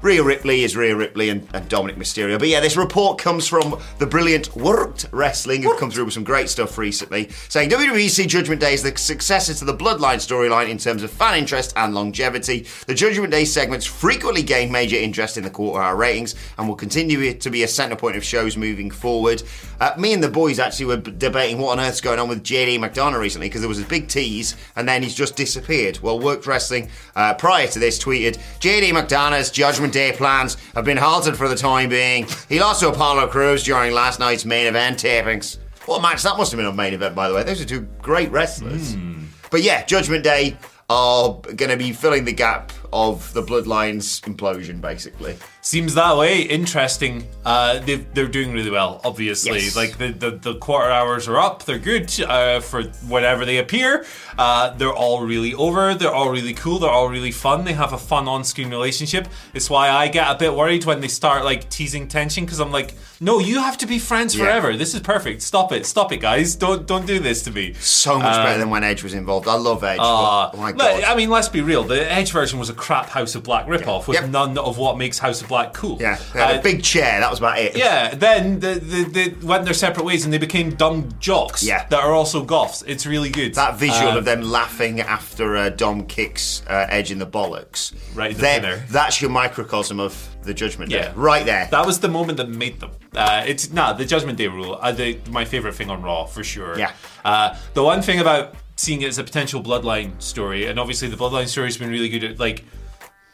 Rhea 0.00 0.22
Ripley 0.22 0.62
is 0.62 0.76
Rhea 0.76 0.94
Ripley 0.94 1.28
and, 1.28 1.48
and 1.52 1.68
Dominic 1.68 1.96
Mysterio. 1.96 2.38
But 2.38 2.46
yeah, 2.46 2.60
this 2.60 2.76
report 2.76 3.18
comes 3.18 3.48
from 3.48 3.80
the 3.98 4.06
brilliant 4.06 4.54
Worked 4.54 5.06
Wrestling, 5.10 5.62
who've 5.62 5.78
come 5.78 5.90
through 5.90 6.04
with 6.04 6.14
some 6.14 6.22
great 6.22 6.48
stuff 6.48 6.78
recently, 6.78 7.30
saying 7.48 7.70
WWE 7.70 8.08
see 8.08 8.26
Judgment 8.26 8.60
Day 8.60 8.74
is 8.74 8.84
the 8.84 8.96
successor 8.96 9.54
to 9.54 9.64
the 9.64 9.74
Bloodline 9.74 10.18
storyline 10.18 10.68
in 10.68 10.78
terms 10.78 11.02
of 11.02 11.10
fan 11.10 11.36
interest 11.36 11.72
and 11.76 11.96
longevity. 11.96 12.64
The 12.86 12.94
Judgment 12.94 13.32
Day 13.32 13.44
segments 13.44 13.86
frequently 13.86 14.42
gain 14.42 14.70
major 14.70 14.96
interest 14.96 15.36
in 15.36 15.42
the 15.42 15.50
quarter 15.50 15.82
hour 15.82 15.96
ratings 15.96 16.36
and 16.58 16.68
will 16.68 16.76
continue 16.76 17.34
to 17.34 17.50
be 17.50 17.64
a 17.64 17.68
centre 17.68 17.96
point 17.96 18.16
of 18.16 18.22
shows 18.22 18.56
moving 18.56 18.92
forward. 18.92 19.42
Uh, 19.80 19.94
me 19.98 20.12
and 20.12 20.22
the 20.22 20.28
boys 20.28 20.60
actually 20.60 20.86
were 20.86 20.96
debating 20.96 21.58
what 21.58 21.76
on 21.76 21.84
earth's 21.84 22.00
going 22.00 22.20
on 22.20 22.28
with 22.28 22.44
JD 22.44 22.78
McDonagh 22.78 23.18
recently 23.18 23.48
because 23.48 23.62
there 23.62 23.68
was 23.68 23.80
a 23.80 23.86
big 23.86 24.06
tease 24.06 24.54
and 24.76 24.88
then 24.88 25.02
he's 25.02 25.14
just 25.14 25.34
disappeared. 25.34 25.98
Well, 26.02 26.20
Worked 26.20 26.46
Wrestling 26.46 26.88
uh, 27.16 27.34
prior 27.34 27.66
to 27.66 27.78
this 27.80 27.98
tweeted 27.98 28.38
JD 28.60 28.90
McDonagh's 28.90 29.50
Judgment 29.50 29.87
Day 29.90 30.12
plans 30.12 30.56
have 30.74 30.84
been 30.84 30.96
halted 30.96 31.36
for 31.36 31.48
the 31.48 31.56
time 31.56 31.88
being. 31.88 32.26
He 32.48 32.60
lost 32.60 32.80
to 32.80 32.88
Apollo 32.88 33.28
Crews 33.28 33.64
during 33.64 33.92
last 33.92 34.18
night's 34.20 34.44
main 34.44 34.66
event 34.66 34.98
tapings. 34.98 35.58
What 35.86 36.02
match 36.02 36.22
that 36.22 36.36
must 36.36 36.52
have 36.52 36.58
been 36.58 36.66
a 36.66 36.72
main 36.72 36.92
event, 36.92 37.14
by 37.14 37.28
the 37.28 37.34
way. 37.34 37.42
Those 37.42 37.60
are 37.60 37.64
two 37.64 37.82
great 38.02 38.30
wrestlers. 38.30 38.94
Hmm. 38.94 39.24
But 39.50 39.62
yeah, 39.62 39.84
Judgment 39.84 40.22
Day 40.24 40.56
are 40.90 41.40
going 41.40 41.70
to 41.70 41.76
be 41.76 41.92
filling 41.92 42.24
the 42.24 42.32
gap 42.32 42.72
of 42.92 43.32
the 43.34 43.42
Bloodlines 43.42 44.20
implosion, 44.22 44.80
basically. 44.80 45.36
Seems 45.68 45.92
that 45.96 46.16
way. 46.16 46.40
Interesting. 46.40 47.28
Uh, 47.44 47.78
they 47.80 47.96
they're 48.14 48.26
doing 48.38 48.52
really 48.54 48.70
well. 48.70 49.02
Obviously, 49.04 49.60
Yes. 49.64 49.76
like 49.76 49.98
the, 49.98 50.12
the 50.12 50.30
the 50.30 50.54
quarter 50.54 50.90
hours 50.90 51.28
are 51.28 51.38
up. 51.38 51.64
They're 51.66 51.78
good 51.78 52.08
uh, 52.22 52.60
for 52.60 52.84
whenever 53.06 53.44
they 53.44 53.58
appear. 53.58 54.06
Uh, 54.38 54.70
they're 54.78 54.94
all 55.04 55.26
really 55.26 55.52
over. 55.52 55.94
They're 55.94 56.14
all 56.14 56.30
really 56.30 56.54
cool. 56.54 56.78
They're 56.78 56.90
all 56.98 57.10
really 57.10 57.32
fun. 57.32 57.64
They 57.66 57.74
have 57.74 57.92
a 57.92 57.98
fun 57.98 58.28
on-screen 58.28 58.70
relationship. 58.70 59.28
It's 59.52 59.68
why 59.68 59.90
I 59.90 60.08
get 60.08 60.30
a 60.30 60.36
bit 60.38 60.54
worried 60.54 60.86
when 60.86 61.00
they 61.02 61.08
start 61.08 61.44
like 61.44 61.68
teasing 61.68 62.08
tension 62.08 62.46
because 62.46 62.60
I'm 62.60 62.72
like, 62.72 62.94
no, 63.20 63.38
you 63.38 63.58
have 63.60 63.76
to 63.78 63.86
be 63.86 63.98
friends 63.98 64.34
Yeah. 64.34 64.44
forever. 64.44 64.74
This 64.74 64.94
is 64.94 65.00
perfect. 65.00 65.42
Stop 65.42 65.72
it. 65.72 65.84
Stop 65.84 66.12
it, 66.12 66.18
guys. 66.22 66.56
Don't 66.56 66.86
don't 66.86 67.06
do 67.06 67.18
this 67.18 67.42
to 67.42 67.50
me. 67.50 67.74
So 67.74 68.18
much 68.18 68.36
better 68.42 68.58
than 68.58 68.70
when 68.70 68.84
Edge 68.84 69.02
was 69.02 69.12
involved. 69.12 69.46
I 69.46 69.56
love 69.56 69.84
Edge. 69.84 69.98
Uh, 70.00 70.50
oh 70.54 70.56
my 70.56 70.72
God. 70.72 71.04
I 71.04 71.14
mean, 71.14 71.28
let's 71.28 71.48
be 71.50 71.60
real. 71.60 71.82
The 71.84 72.10
Edge 72.10 72.32
version 72.32 72.58
was 72.58 72.70
a 72.70 72.74
crap 72.84 73.10
House 73.10 73.34
of 73.34 73.42
Black 73.42 73.66
ripoff 73.66 74.06
with 74.08 74.18
Yep. 74.22 74.30
none 74.30 74.56
of 74.56 74.78
what 74.78 74.96
makes 74.96 75.18
House 75.18 75.42
of 75.42 75.48
Black 75.48 75.57
cool. 75.66 75.98
yeah, 76.00 76.18
they 76.32 76.40
had 76.40 76.56
Uh, 76.56 76.58
a 76.58 76.62
big 76.62 76.82
chair. 76.82 77.20
That 77.20 77.30
was 77.30 77.38
about 77.38 77.58
it. 77.58 77.76
Yeah, 77.76 78.14
then 78.14 78.60
the, 78.60 78.74
the, 78.74 79.04
the 79.36 79.46
went 79.46 79.64
their 79.64 79.74
separate 79.74 80.04
ways 80.04 80.24
and 80.24 80.32
they 80.32 80.38
became 80.38 80.74
dumb 80.74 81.08
jocks 81.20 81.62
Yeah. 81.62 81.86
that 81.88 82.02
are 82.02 82.12
also 82.12 82.44
goths. 82.44 82.82
It's 82.86 83.06
really 83.06 83.30
good. 83.30 83.54
That 83.54 83.76
visual 83.78 84.12
Uh, 84.12 84.18
of 84.18 84.24
them 84.24 84.42
laughing 84.42 85.00
after 85.00 85.56
uh, 85.56 85.68
Dom 85.70 86.06
kicks 86.06 86.62
uh, 86.68 86.86
Edge 86.88 87.10
in 87.10 87.18
the 87.18 87.26
bollocks. 87.26 87.92
Right, 88.14 88.34
the 88.34 88.40
There-. 88.42 88.84
That's 88.90 89.20
your 89.20 89.30
microcosm 89.30 90.00
of 90.00 90.14
the 90.42 90.54
Judgment 90.54 90.90
Day. 90.90 90.98
Yeah. 91.00 91.12
Right 91.14 91.44
there. 91.44 91.68
That 91.70 91.84
was 91.86 92.00
the 92.00 92.08
moment 92.08 92.38
that 92.38 92.48
made 92.48 92.80
them. 92.80 92.90
Uh, 93.14 93.44
it's 93.46 93.72
nah, 93.72 93.92
the 93.92 94.04
Judgment 94.04 94.38
Day 94.38 94.48
rule. 94.48 94.78
Uh, 94.80 94.92
the, 94.92 95.18
my 95.30 95.44
favorite 95.44 95.74
thing 95.74 95.90
on 95.90 96.02
Raw 96.02 96.24
for 96.24 96.42
sure. 96.44 96.78
Yeah. 96.78 96.92
Uh, 97.24 97.56
the 97.74 97.82
one 97.82 98.00
thing 98.02 98.20
about 98.20 98.54
seeing 98.76 99.02
it 99.02 99.08
as 99.08 99.18
a 99.18 99.24
potential 99.24 99.62
Bloodline 99.62 100.20
story, 100.22 100.66
and 100.66 100.78
obviously 100.78 101.08
the 101.08 101.16
Bloodline 101.16 101.48
story 101.48 101.66
has 101.66 101.76
been 101.76 101.90
really 101.90 102.08
good 102.08 102.22
at 102.24 102.38
like 102.38 102.64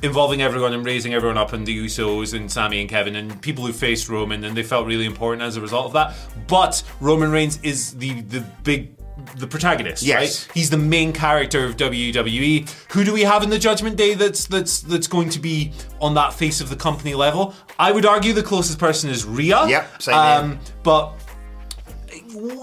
involving 0.04 0.42
everyone 0.42 0.73
and 0.73 0.84
raising 0.84 1.14
everyone 1.14 1.38
up, 1.38 1.52
and 1.52 1.66
the 1.66 1.76
Usos 1.87 2.34
and 2.34 2.50
Sammy 2.50 2.80
and 2.80 2.88
Kevin 2.88 3.16
and 3.16 3.40
people 3.42 3.66
who 3.66 3.73
faced 3.73 4.08
Roman, 4.08 4.44
and 4.44 4.56
they 4.56 4.62
felt 4.62 4.87
really 4.87 5.06
important 5.06 5.42
as 5.42 5.56
a 5.56 5.61
result 5.61 5.87
of 5.87 5.92
that. 5.94 6.14
But 6.46 6.82
Roman 7.00 7.30
Reigns 7.30 7.58
is 7.62 7.94
the 7.94 8.20
the 8.23 8.40
big. 8.62 8.90
The 9.37 9.46
protagonist, 9.46 10.02
Yes. 10.02 10.20
right? 10.49 10.54
He's 10.54 10.70
the 10.70 10.76
main 10.76 11.12
character 11.12 11.64
of 11.64 11.76
WWE. 11.76 12.68
Who 12.92 13.04
do 13.04 13.12
we 13.12 13.23
have 13.23 13.42
in 13.44 13.49
the 13.49 13.58
Judgment 13.61 13.96
Day 13.96 14.14
that's 14.14 14.44
that's 14.46 14.80
that's 14.80 15.06
going 15.06 15.30
to 15.30 15.38
be 15.38 15.73
on 16.00 16.14
that 16.14 16.34
face 16.34 16.61
of 16.61 16.68
the 16.68 16.76
company 16.76 17.14
level? 17.14 17.54
I 17.78 17.92
would 17.92 18.04
argue 18.04 18.32
the 18.32 18.42
closest 18.42 18.78
person 18.78 19.08
is 19.11 19.25
Rhea. 19.25 19.66
Yep, 19.68 20.02
same 20.02 20.14
here. 20.14 20.23
Um, 20.23 20.58
but 20.82 21.12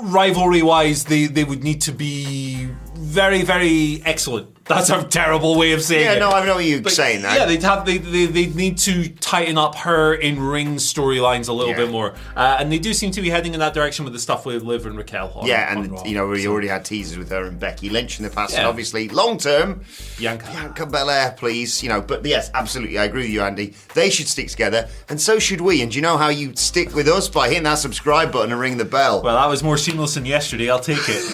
rivalry 0.04 0.62
wise, 0.62 1.06
they, 1.06 1.26
they 1.26 1.44
would 1.44 1.64
need 1.64 1.82
to 1.82 1.92
be 1.92 2.66
very, 2.96 3.44
very 3.44 4.02
excellent. 4.06 4.50
That's 4.76 4.90
a 4.90 5.04
terrible 5.04 5.58
way 5.58 5.74
of 5.74 5.82
saying 5.84 6.02
yeah, 6.06 6.12
it. 6.12 6.14
Yeah, 6.16 6.20
no, 6.20 6.30
I 6.32 6.40
don't 6.40 6.48
know 6.48 6.56
what 6.56 6.66
you're 6.66 6.82
But 6.82 6.94
saying 6.94 7.22
that. 7.24 7.38
Yeah, 7.38 7.46
they'd 7.46 7.64
have 7.64 7.86
they 7.86 7.98
they 7.98 8.26
they 8.26 8.46
need 8.48 8.78
to 8.80 9.10
tighten 9.10 9.58
up 9.58 9.76
her 9.76 10.14
in 10.14 10.40
ring 10.42 10.76
storylines 10.78 11.48
a 11.50 11.54
little 11.54 11.72
Yeah. 11.72 11.78
bit 11.86 11.92
more, 11.92 12.14
uh, 12.36 12.58
and 12.60 12.72
they 12.72 12.80
do 12.80 12.94
seem 12.94 13.12
to 13.12 13.22
be 13.22 13.30
heading 13.30 13.54
in 13.54 13.60
that 13.60 13.74
direction 13.74 14.06
with 14.06 14.14
the 14.14 14.20
stuff 14.20 14.46
with 14.46 14.64
Liv 14.64 14.86
and 14.86 14.98
Raquel. 14.98 15.32
On, 15.36 15.46
Yeah, 15.48 15.72
and 15.72 15.92
Raw. 15.92 16.04
you 16.06 16.16
know 16.16 16.28
we 16.28 16.44
So, 16.44 16.52
already 16.52 16.68
had 16.68 16.86
teasers 16.86 17.18
with 17.18 17.30
her 17.30 17.44
and 17.46 17.60
Becky 17.60 17.90
Lynch 17.90 18.20
in 18.20 18.24
the 18.26 18.32
past, 18.32 18.56
and 18.56 18.66
obviously 18.66 19.10
long 19.10 19.38
term, 19.38 19.82
Bianca. 20.18 20.48
Bianca 20.52 20.86
Belair, 20.86 21.36
please, 21.38 21.84
you 21.84 21.90
know. 21.90 22.02
But 22.02 22.26
yes, 22.26 22.50
absolutely, 22.54 22.98
I 22.98 23.06
agree 23.06 23.24
with 23.24 23.32
you, 23.32 23.42
Andy. 23.42 23.74
They 23.94 24.10
should 24.10 24.28
stick 24.28 24.50
together, 24.50 24.88
and 25.10 25.20
so 25.20 25.40
should 25.40 25.62
we. 25.62 25.82
And 25.82 25.92
do 25.92 25.96
you 25.98 26.02
know 26.02 26.18
how 26.18 26.30
you 26.30 26.54
stick 26.56 26.96
with 26.96 27.08
us 27.08 27.28
by 27.30 27.48
hitting 27.50 27.64
that 27.64 27.76
subscribe 27.76 28.32
button 28.32 28.52
and 28.52 28.60
ring 28.62 28.78
the 28.78 28.86
bell? 28.86 29.22
Well, 29.22 29.36
that 29.36 29.48
was 29.50 29.64
more 29.64 29.78
seamless 29.78 30.14
than 30.16 30.26
yesterday. 30.26 30.70
I'll 30.70 30.80
take 30.80 31.08
it. 31.10 31.34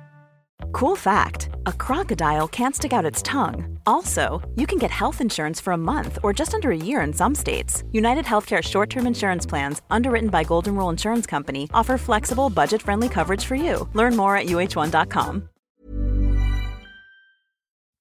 Cool 0.71 0.95
fact 0.95 1.49
a 1.65 1.73
crocodile 1.73 2.47
can't 2.47 2.75
stick 2.75 2.93
out 2.93 3.05
its 3.05 3.21
tongue. 3.21 3.77
Also, 3.85 4.41
you 4.55 4.65
can 4.65 4.77
get 4.77 4.91
health 4.91 5.21
insurance 5.21 5.59
for 5.61 5.73
a 5.73 5.77
month 5.77 6.17
or 6.23 6.33
just 6.33 6.53
under 6.53 6.71
a 6.71 6.77
year 6.77 7.01
in 7.01 7.13
some 7.13 7.35
states. 7.35 7.83
United 7.91 8.25
Healthcare 8.25 8.61
short 8.63 8.89
term 8.89 9.07
insurance 9.07 9.45
plans, 9.45 9.81
underwritten 9.89 10.29
by 10.29 10.43
Golden 10.43 10.75
Rule 10.75 10.89
Insurance 10.89 11.25
Company, 11.25 11.69
offer 11.73 11.97
flexible, 11.97 12.49
budget 12.49 12.81
friendly 12.81 13.09
coverage 13.09 13.45
for 13.45 13.55
you. 13.55 13.87
Learn 13.93 14.15
more 14.15 14.35
at 14.37 14.47
uh1.com. 14.47 15.49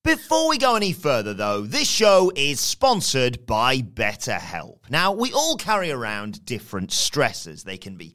Before 0.02 0.48
we 0.48 0.56
go 0.56 0.76
any 0.76 0.94
further, 0.94 1.34
though, 1.34 1.60
this 1.60 1.86
show 1.86 2.32
is 2.34 2.58
sponsored 2.58 3.44
by 3.44 3.82
BetterHelp. 3.82 4.88
Now, 4.88 5.12
we 5.12 5.30
all 5.34 5.56
carry 5.56 5.90
around 5.90 6.46
different 6.46 6.90
stresses. 6.90 7.64
They 7.64 7.76
can 7.76 7.96
be 7.96 8.14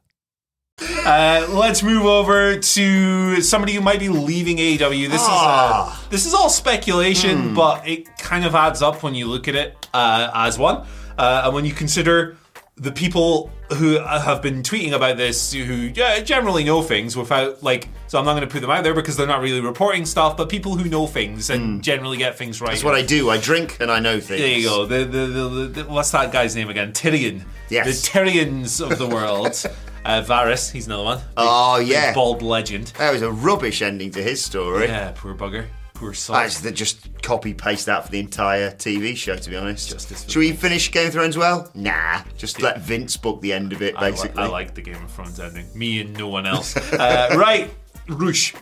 Uh, 1.05 1.45
let's 1.49 1.83
move 1.83 2.05
over 2.05 2.57
to 2.57 3.41
somebody 3.41 3.73
who 3.73 3.81
might 3.81 3.99
be 3.99 4.09
leaving 4.09 4.57
AEW. 4.57 5.09
This 5.09 5.21
Ah. 5.23 5.93
is 5.93 6.05
uh, 6.05 6.07
this 6.09 6.25
is 6.25 6.33
all 6.33 6.49
speculation, 6.49 7.49
Hmm. 7.49 7.53
but 7.55 7.87
it 7.87 8.17
kind 8.17 8.45
of 8.45 8.55
adds 8.55 8.81
up 8.81 9.03
when 9.03 9.13
you 9.15 9.27
look 9.27 9.47
at 9.47 9.55
it 9.55 9.87
uh, 9.93 10.29
as 10.33 10.57
one, 10.57 10.85
uh, 11.17 11.41
and 11.45 11.53
when 11.53 11.65
you 11.65 11.73
consider 11.73 12.37
the 12.77 12.91
people 12.91 13.51
who 13.77 13.99
have 13.99 14.41
been 14.41 14.63
tweeting 14.63 14.91
about 14.93 15.15
this, 15.15 15.53
who 15.53 15.91
uh, 16.01 16.19
generally 16.21 16.63
know 16.63 16.81
things 16.81 17.15
without 17.15 17.61
like. 17.61 17.87
So 18.07 18.17
I'm 18.19 18.25
not 18.25 18.33
going 18.35 18.47
to 18.47 18.51
put 18.51 18.61
them 18.61 18.71
out 18.71 18.83
there 18.83 18.93
because 18.95 19.15
they're 19.15 19.27
not 19.27 19.41
really 19.41 19.61
reporting 19.61 20.05
stuff, 20.05 20.35
but 20.35 20.49
people 20.49 20.75
who 20.75 20.89
know 20.89 21.05
things 21.07 21.49
and 21.49 21.81
generally 21.83 22.17
get 22.17 22.37
things 22.37 22.59
right. 22.59 22.71
That's 22.71 22.83
what 22.83 22.95
I 22.95 23.01
do. 23.03 23.29
I 23.29 23.37
drink 23.37 23.77
and 23.79 23.89
I 23.91 23.99
know 23.99 24.19
things. 24.19 24.41
There 24.41 24.49
you 24.49 24.67
go. 24.67 24.85
The, 24.85 25.05
the, 25.05 25.25
the, 25.27 25.49
the, 25.49 25.65
the- 25.67 25.85
what's 25.85 26.11
that 26.11 26.31
guy's 26.33 26.55
name 26.55 26.69
again? 26.69 26.91
Tyrion. 26.91 27.43
Yes. 27.69 27.85
The 28.01 28.09
Tyrions 28.19 28.81
of 28.81 28.97
the 28.97 29.07
world. 29.07 29.53
uh, 30.05 30.21
Varys, 30.23 30.71
he's 30.71 30.87
another 30.87 31.03
one. 31.03 31.17
Big- 31.19 31.25
Oh, 31.37 31.77
big 31.79 31.87
yeah. 31.89 32.13
bald 32.13 32.41
legend. 32.41 32.87
That 32.97 33.11
was 33.13 33.21
a 33.21 33.31
rubbish 33.31 33.81
ending 33.81 34.11
to 34.11 34.21
his 34.23 34.43
story. 34.43 34.85
Yeah, 34.87 35.11
poor 35.15 35.33
bugger. 35.35 35.65
Poor 35.93 36.13
soul. 36.15 36.35
Actually, 36.35 36.71
just 36.71 37.21
copy 37.21 37.53
paste 37.53 37.85
that 37.85 38.03
for 38.05 38.11
the 38.11 38.19
entire 38.19 38.71
TV 38.71 39.15
show. 39.15 39.35
To 39.35 39.49
be 39.49 39.55
honest, 39.55 39.89
Justice 39.91 40.25
should 40.27 40.39
we 40.39 40.51
finish 40.51 40.91
Game 40.91 41.07
of 41.07 41.13
Thrones 41.13 41.37
well? 41.37 41.69
Nah, 41.75 42.21
just 42.37 42.59
let 42.61 42.79
Vince 42.81 43.15
book 43.17 43.39
the 43.41 43.53
end 43.53 43.71
of 43.71 43.83
it. 43.83 43.95
I, 43.95 44.05
li- 44.05 44.11
Basically, 44.11 44.41
I 44.43 44.47
like 44.47 44.73
the 44.73 44.81
Game 44.81 44.95
of 45.03 45.11
Thrones 45.11 45.39
ending. 45.39 45.67
Me 45.75 46.01
and 46.01 46.17
no 46.17 46.27
one 46.27 46.47
else. 46.47 46.75
uh, 46.75 47.29
right, 47.37 47.71
Roosh. 48.07 48.55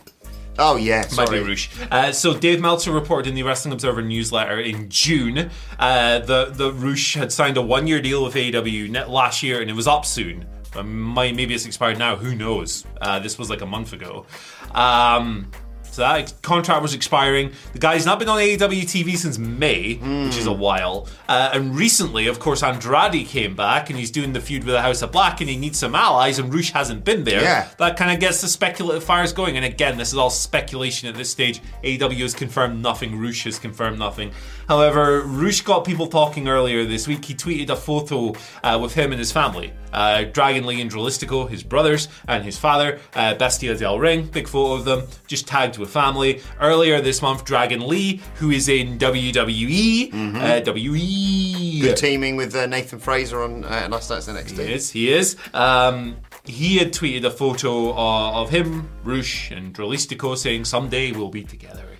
Oh 0.58 0.76
yeah, 0.76 1.00
sorry. 1.02 1.42
Roosh. 1.42 1.70
Uh, 1.90 2.12
so 2.12 2.36
Dave 2.36 2.60
Meltzer 2.60 2.92
reported 2.92 3.30
in 3.30 3.34
the 3.34 3.42
Wrestling 3.42 3.72
Observer 3.72 4.02
newsletter 4.02 4.60
in 4.60 4.90
June 4.90 5.48
uh, 5.78 6.18
the 6.18 6.50
the 6.52 6.70
Roosh 6.72 7.14
had 7.14 7.32
signed 7.32 7.56
a 7.56 7.62
one 7.62 7.86
year 7.86 8.02
deal 8.02 8.22
with 8.22 8.34
AEW 8.34 8.90
net 8.90 9.08
last 9.08 9.42
year 9.42 9.62
and 9.62 9.70
it 9.70 9.74
was 9.74 9.86
up 9.86 10.04
soon. 10.04 10.44
Maybe 10.76 11.54
it's 11.54 11.66
expired 11.66 11.98
now. 11.98 12.16
Who 12.16 12.34
knows? 12.34 12.84
Uh, 13.00 13.18
this 13.18 13.38
was 13.38 13.50
like 13.50 13.60
a 13.60 13.66
month 13.66 13.92
ago. 13.92 14.26
Um, 14.72 15.50
so 15.90 16.02
that 16.02 16.32
contract 16.42 16.82
was 16.82 16.94
expiring. 16.94 17.52
The 17.72 17.78
guy's 17.78 18.06
not 18.06 18.18
been 18.18 18.28
on 18.28 18.38
AEW 18.38 18.82
TV 18.82 19.16
since 19.16 19.38
May, 19.38 19.94
which 19.94 20.36
is 20.36 20.46
a 20.46 20.52
while. 20.52 21.08
Uh, 21.28 21.50
and 21.52 21.76
recently, 21.76 22.26
of 22.26 22.38
course, 22.38 22.62
Andrade 22.62 23.26
came 23.26 23.54
back 23.56 23.90
and 23.90 23.98
he's 23.98 24.10
doing 24.10 24.32
the 24.32 24.40
feud 24.40 24.64
with 24.64 24.74
the 24.74 24.82
House 24.82 25.02
of 25.02 25.12
Black 25.12 25.40
and 25.40 25.50
he 25.50 25.56
needs 25.56 25.78
some 25.78 25.94
allies, 25.94 26.38
and 26.38 26.52
Roosh 26.52 26.70
hasn't 26.70 27.04
been 27.04 27.24
there. 27.24 27.42
Yeah. 27.42 27.68
That 27.78 27.96
kind 27.96 28.10
of 28.12 28.20
gets 28.20 28.40
the 28.40 28.48
speculative 28.48 29.04
fires 29.04 29.32
going. 29.32 29.56
And 29.56 29.64
again, 29.64 29.98
this 29.98 30.08
is 30.08 30.18
all 30.18 30.30
speculation 30.30 31.08
at 31.08 31.14
this 31.14 31.30
stage. 31.30 31.60
AEW 31.82 32.18
has 32.20 32.34
confirmed 32.34 32.82
nothing. 32.82 33.16
Roosh 33.16 33.44
has 33.44 33.58
confirmed 33.58 33.98
nothing. 33.98 34.32
However, 34.68 35.22
Roosh 35.22 35.62
got 35.62 35.84
people 35.84 36.06
talking 36.06 36.48
earlier 36.48 36.84
this 36.84 37.08
week. 37.08 37.24
He 37.24 37.34
tweeted 37.34 37.70
a 37.70 37.76
photo 37.76 38.34
uh, 38.62 38.78
with 38.80 38.94
him 38.94 39.10
and 39.12 39.18
his 39.18 39.32
family. 39.32 39.72
Uh, 39.92 40.22
Dragon 40.22 40.66
Lee 40.66 40.80
and 40.80 40.88
Dralistico, 40.88 41.48
his 41.48 41.64
brothers, 41.64 42.06
and 42.28 42.44
his 42.44 42.56
father, 42.56 43.00
uh, 43.14 43.34
Bestia 43.34 43.76
del 43.76 43.98
Ring, 43.98 44.26
big 44.26 44.46
photo 44.46 44.74
of 44.74 44.84
them, 44.84 45.08
just 45.26 45.48
tagged 45.48 45.78
with 45.80 45.90
family. 45.90 46.40
Earlier 46.60 47.00
this 47.00 47.22
month, 47.22 47.44
Dragon 47.44 47.86
Lee, 47.88 48.20
who 48.36 48.50
is 48.50 48.68
in 48.68 48.98
WWE, 48.98 50.12
uh, 50.36 50.72
WE. 50.72 51.80
Good 51.80 51.96
teaming 51.96 52.36
with 52.36 52.54
uh, 52.54 52.66
Nathan 52.66 52.98
Frazer 52.98 53.42
on 53.42 53.64
uh, 53.64 53.88
last 53.90 54.10
night's 54.10 54.28
NXT. 54.28 54.58
He 54.58 54.72
is. 54.72 54.90
He 54.90 55.12
is. 55.12 55.36
Um, 55.54 56.16
he 56.44 56.78
had 56.78 56.92
tweeted 56.92 57.24
a 57.24 57.30
photo 57.30 57.90
uh, 57.92 58.32
of 58.42 58.50
him, 58.50 58.88
Roosh, 59.04 59.50
and 59.50 59.74
Dralistico 59.74 60.36
saying, 60.36 60.64
"Someday 60.66 61.12
we'll 61.12 61.28
be 61.28 61.44
together 61.44 61.84
again." 61.84 61.96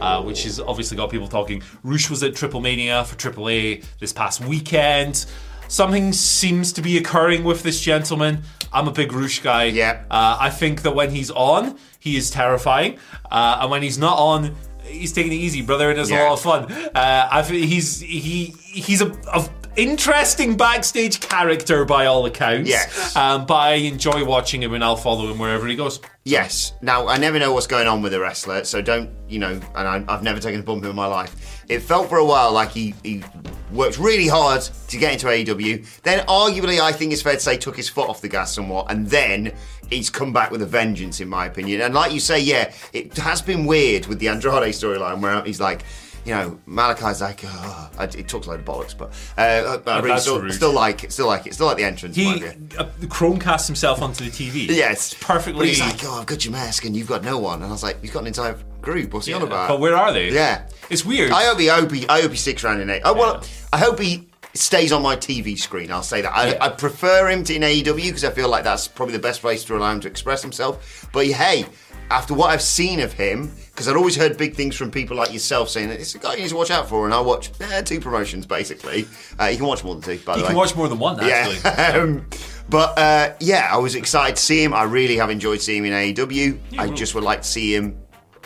Uh, 0.00 0.22
which 0.22 0.42
has 0.42 0.58
obviously 0.58 0.96
got 0.96 1.08
people 1.08 1.28
talking. 1.28 1.62
Roosh 1.84 2.10
was 2.10 2.22
at 2.24 2.34
Triple 2.34 2.60
Mania 2.60 3.04
for 3.04 3.14
AAA 3.14 3.84
this 4.00 4.12
past 4.12 4.44
weekend. 4.44 5.24
Something 5.68 6.12
seems 6.12 6.72
to 6.74 6.82
be 6.82 6.96
occurring 6.98 7.44
with 7.44 7.62
this 7.62 7.80
gentleman. 7.80 8.42
I'm 8.72 8.88
a 8.88 8.92
big 8.92 9.12
Roosh 9.12 9.40
guy. 9.40 9.64
Yeah. 9.64 10.02
Uh, 10.10 10.36
I 10.40 10.50
think 10.50 10.82
that 10.82 10.94
when 10.94 11.10
he's 11.10 11.30
on, 11.30 11.78
he 11.98 12.16
is 12.16 12.30
terrifying, 12.30 12.98
uh, 13.30 13.58
and 13.62 13.70
when 13.70 13.82
he's 13.82 13.98
not 13.98 14.18
on, 14.18 14.54
he's 14.84 15.12
taking 15.12 15.32
it 15.32 15.36
easy, 15.36 15.62
brother, 15.62 15.90
and 15.90 15.98
it's 15.98 16.10
Yeah. 16.10 16.24
a 16.24 16.30
lot 16.30 16.32
of 16.34 16.40
fun. 16.40 16.72
Uh, 16.94 17.28
I 17.30 17.42
think 17.42 17.64
he's 17.66 18.00
he 18.00 18.54
he's 18.60 19.00
a, 19.02 19.10
a 19.32 19.48
interesting 19.76 20.56
backstage 20.56 21.20
character 21.20 21.84
by 21.84 22.06
all 22.06 22.24
accounts. 22.26 22.68
Yes. 22.70 23.14
Um, 23.16 23.46
but 23.46 23.54
I 23.56 23.72
enjoy 23.74 24.24
watching 24.24 24.62
him, 24.62 24.72
and 24.74 24.82
I'll 24.84 24.96
follow 24.96 25.30
him 25.30 25.38
wherever 25.38 25.66
he 25.66 25.74
goes. 25.76 26.00
Yes. 26.26 26.72
Now, 26.82 27.06
I 27.06 27.18
never 27.18 27.38
know 27.38 27.52
what's 27.52 27.68
going 27.68 27.86
on 27.86 28.02
with 28.02 28.12
a 28.12 28.18
wrestler, 28.18 28.64
so 28.64 28.82
don't, 28.82 29.08
you 29.28 29.38
know, 29.38 29.52
and 29.52 29.62
I, 29.76 30.04
I've 30.08 30.24
never 30.24 30.40
taken 30.40 30.58
a 30.58 30.62
bump 30.64 30.84
in 30.84 30.92
my 30.96 31.06
life. 31.06 31.64
It 31.68 31.78
felt 31.78 32.08
for 32.08 32.18
a 32.18 32.24
while 32.24 32.50
like 32.50 32.70
he, 32.70 32.94
he 33.04 33.22
worked 33.70 33.96
really 34.00 34.26
hard 34.26 34.62
to 34.62 34.98
get 34.98 35.12
into 35.12 35.28
AEW. 35.28 36.02
Then, 36.02 36.26
arguably, 36.26 36.80
I 36.80 36.90
think 36.90 37.12
it's 37.12 37.22
fair 37.22 37.34
to 37.34 37.40
say, 37.40 37.56
took 37.56 37.76
his 37.76 37.88
foot 37.88 38.08
off 38.08 38.22
the 38.22 38.28
gas 38.28 38.52
somewhat, 38.52 38.90
and 38.90 39.06
then 39.06 39.54
he's 39.88 40.10
come 40.10 40.32
back 40.32 40.50
with 40.50 40.62
a 40.62 40.66
vengeance, 40.66 41.20
in 41.20 41.28
my 41.28 41.46
opinion. 41.46 41.80
And 41.80 41.94
like 41.94 42.12
you 42.12 42.18
say, 42.18 42.40
yeah, 42.40 42.74
it 42.92 43.16
has 43.18 43.40
been 43.40 43.64
weird 43.64 44.06
with 44.06 44.18
the 44.18 44.26
Andrade 44.26 44.74
storyline 44.74 45.20
where 45.20 45.44
he's 45.44 45.60
like, 45.60 45.84
you 46.26 46.34
know, 46.34 46.58
Malachi's 46.66 47.20
like, 47.22 47.40
oh, 47.44 47.90
I- 47.98 48.04
it 48.04 48.28
talks 48.28 48.46
a 48.46 48.50
load 48.50 48.60
of 48.60 48.66
bollocks, 48.66 48.96
but 48.98 49.12
uh, 49.38 49.78
I 49.86 50.00
really 50.00 50.18
still, 50.18 50.50
still 50.50 50.72
like 50.72 51.04
it, 51.04 51.12
still 51.12 51.28
like 51.28 51.46
it, 51.46 51.54
still 51.54 51.66
like 51.66 51.76
the 51.76 51.84
entrance. 51.84 52.16
He 52.16 52.44
uh, 52.44 52.84
Chromecast 53.06 53.66
himself 53.66 54.02
onto 54.02 54.24
the 54.28 54.30
TV. 54.30 54.66
Yes, 54.68 55.12
It's 55.12 55.22
perfectly. 55.24 55.60
But 55.60 55.68
he's 55.68 55.80
like, 55.80 56.00
"Oh, 56.04 56.20
I've 56.20 56.26
got 56.26 56.44
your 56.44 56.52
mask, 56.52 56.84
and 56.84 56.96
you've 56.96 57.08
got 57.08 57.22
no 57.24 57.38
one." 57.38 57.62
And 57.62 57.66
I 57.66 57.70
was 57.70 57.82
like, 57.82 57.98
you've 58.02 58.12
got 58.12 58.20
an 58.20 58.26
entire 58.26 58.58
group. 58.82 59.14
What's 59.14 59.26
he 59.26 59.32
on 59.32 59.42
about?" 59.42 59.68
But 59.68 59.80
where 59.80 59.96
are 59.96 60.12
they? 60.12 60.30
Yeah, 60.32 60.68
It's 60.90 61.04
weird. 61.04 61.30
I 61.30 61.44
hope 61.44 61.60
he, 61.60 61.70
I 61.70 61.80
hope 61.80 61.92
he, 61.92 62.08
I 62.08 62.20
hope 62.22 62.32
he 62.32 62.36
sticks 62.36 62.64
around 62.64 62.80
in 62.80 62.90
it. 62.90 63.02
Oh 63.04 63.14
well, 63.14 63.34
Yeah. 63.42 63.48
I 63.72 63.78
hope 63.78 63.98
he 64.00 64.28
stays 64.54 64.90
on 64.90 65.02
my 65.02 65.14
TV 65.16 65.58
screen. 65.58 65.92
I'll 65.92 66.02
say 66.02 66.22
that. 66.22 66.32
I, 66.34 66.48
Yeah. 66.52 66.64
I 66.64 66.68
prefer 66.70 67.28
him 67.28 67.44
to 67.44 67.54
in 67.54 67.62
AEW 67.62 68.04
because 68.06 68.24
I 68.24 68.30
feel 68.30 68.48
like 68.48 68.64
that's 68.64 68.88
probably 68.88 69.12
the 69.12 69.20
best 69.20 69.42
place 69.42 69.62
to 69.64 69.76
allow 69.76 69.92
him 69.92 70.00
to 70.00 70.08
express 70.08 70.42
himself. 70.42 71.08
But 71.12 71.26
hey. 71.26 71.66
After 72.10 72.34
what 72.34 72.50
I've 72.50 72.62
seen 72.62 73.00
of 73.00 73.12
him, 73.12 73.52
because 73.70 73.88
I'd 73.88 73.96
always 73.96 74.16
heard 74.16 74.36
big 74.36 74.54
things 74.54 74.76
from 74.76 74.90
people 74.90 75.16
like 75.16 75.32
yourself 75.32 75.68
saying 75.68 75.88
that 75.90 76.00
it's 76.00 76.14
a 76.14 76.18
guy 76.18 76.34
you 76.34 76.42
need 76.42 76.48
to 76.48 76.56
watch 76.56 76.70
out 76.70 76.88
for, 76.88 77.04
and 77.04 77.12
I 77.12 77.20
watch 77.20 77.50
eh, 77.60 77.82
two 77.82 78.00
promotions 78.00 78.46
basically. 78.46 79.06
Uh, 79.38 79.46
you 79.46 79.58
can 79.58 79.66
watch 79.66 79.84
more 79.84 79.94
than 79.94 80.02
two, 80.02 80.24
by 80.24 80.34
the 80.34 80.38
You 80.38 80.44
way. 80.44 80.48
You 80.48 80.48
can 80.48 80.56
watch 80.56 80.76
more 80.76 80.88
than 80.88 80.98
one, 80.98 81.20
actually. 81.20 81.58
Yeah. 81.64 81.98
um, 82.02 82.26
but 82.68 82.98
uh, 82.98 83.34
yeah, 83.40 83.68
I 83.70 83.76
was 83.76 83.94
excited 83.94 84.36
to 84.36 84.42
see 84.42 84.62
him. 84.62 84.72
I 84.72 84.84
really 84.84 85.16
have 85.16 85.30
enjoyed 85.30 85.60
seeing 85.60 85.84
him 85.84 85.92
in 85.92 86.14
AEW. 86.14 86.78
I 86.78 86.88
just 86.90 87.14
would 87.14 87.24
like 87.24 87.42
to 87.42 87.48
see 87.48 87.74
him 87.74 87.98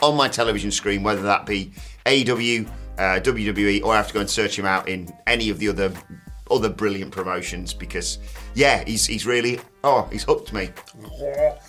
on 0.02 0.16
my 0.16 0.28
television 0.28 0.70
screen, 0.70 1.02
whether 1.02 1.22
that 1.22 1.46
be 1.46 1.72
AEW, 2.06 2.66
uh, 2.98 3.20
WWE, 3.20 3.84
or 3.84 3.94
I 3.94 3.96
have 3.96 4.08
to 4.08 4.14
go 4.14 4.20
and 4.20 4.28
search 4.28 4.58
him 4.58 4.66
out 4.66 4.88
in 4.88 5.12
any 5.26 5.50
of 5.50 5.58
the 5.58 5.68
other 5.68 5.92
other 6.50 6.68
brilliant 6.68 7.12
promotions 7.12 7.72
because 7.74 8.18
yeah, 8.54 8.82
he's 8.86 9.06
he's 9.06 9.26
really 9.26 9.60
oh 9.84 10.08
he's 10.12 10.24
hooked 10.24 10.52
me. 10.52 10.70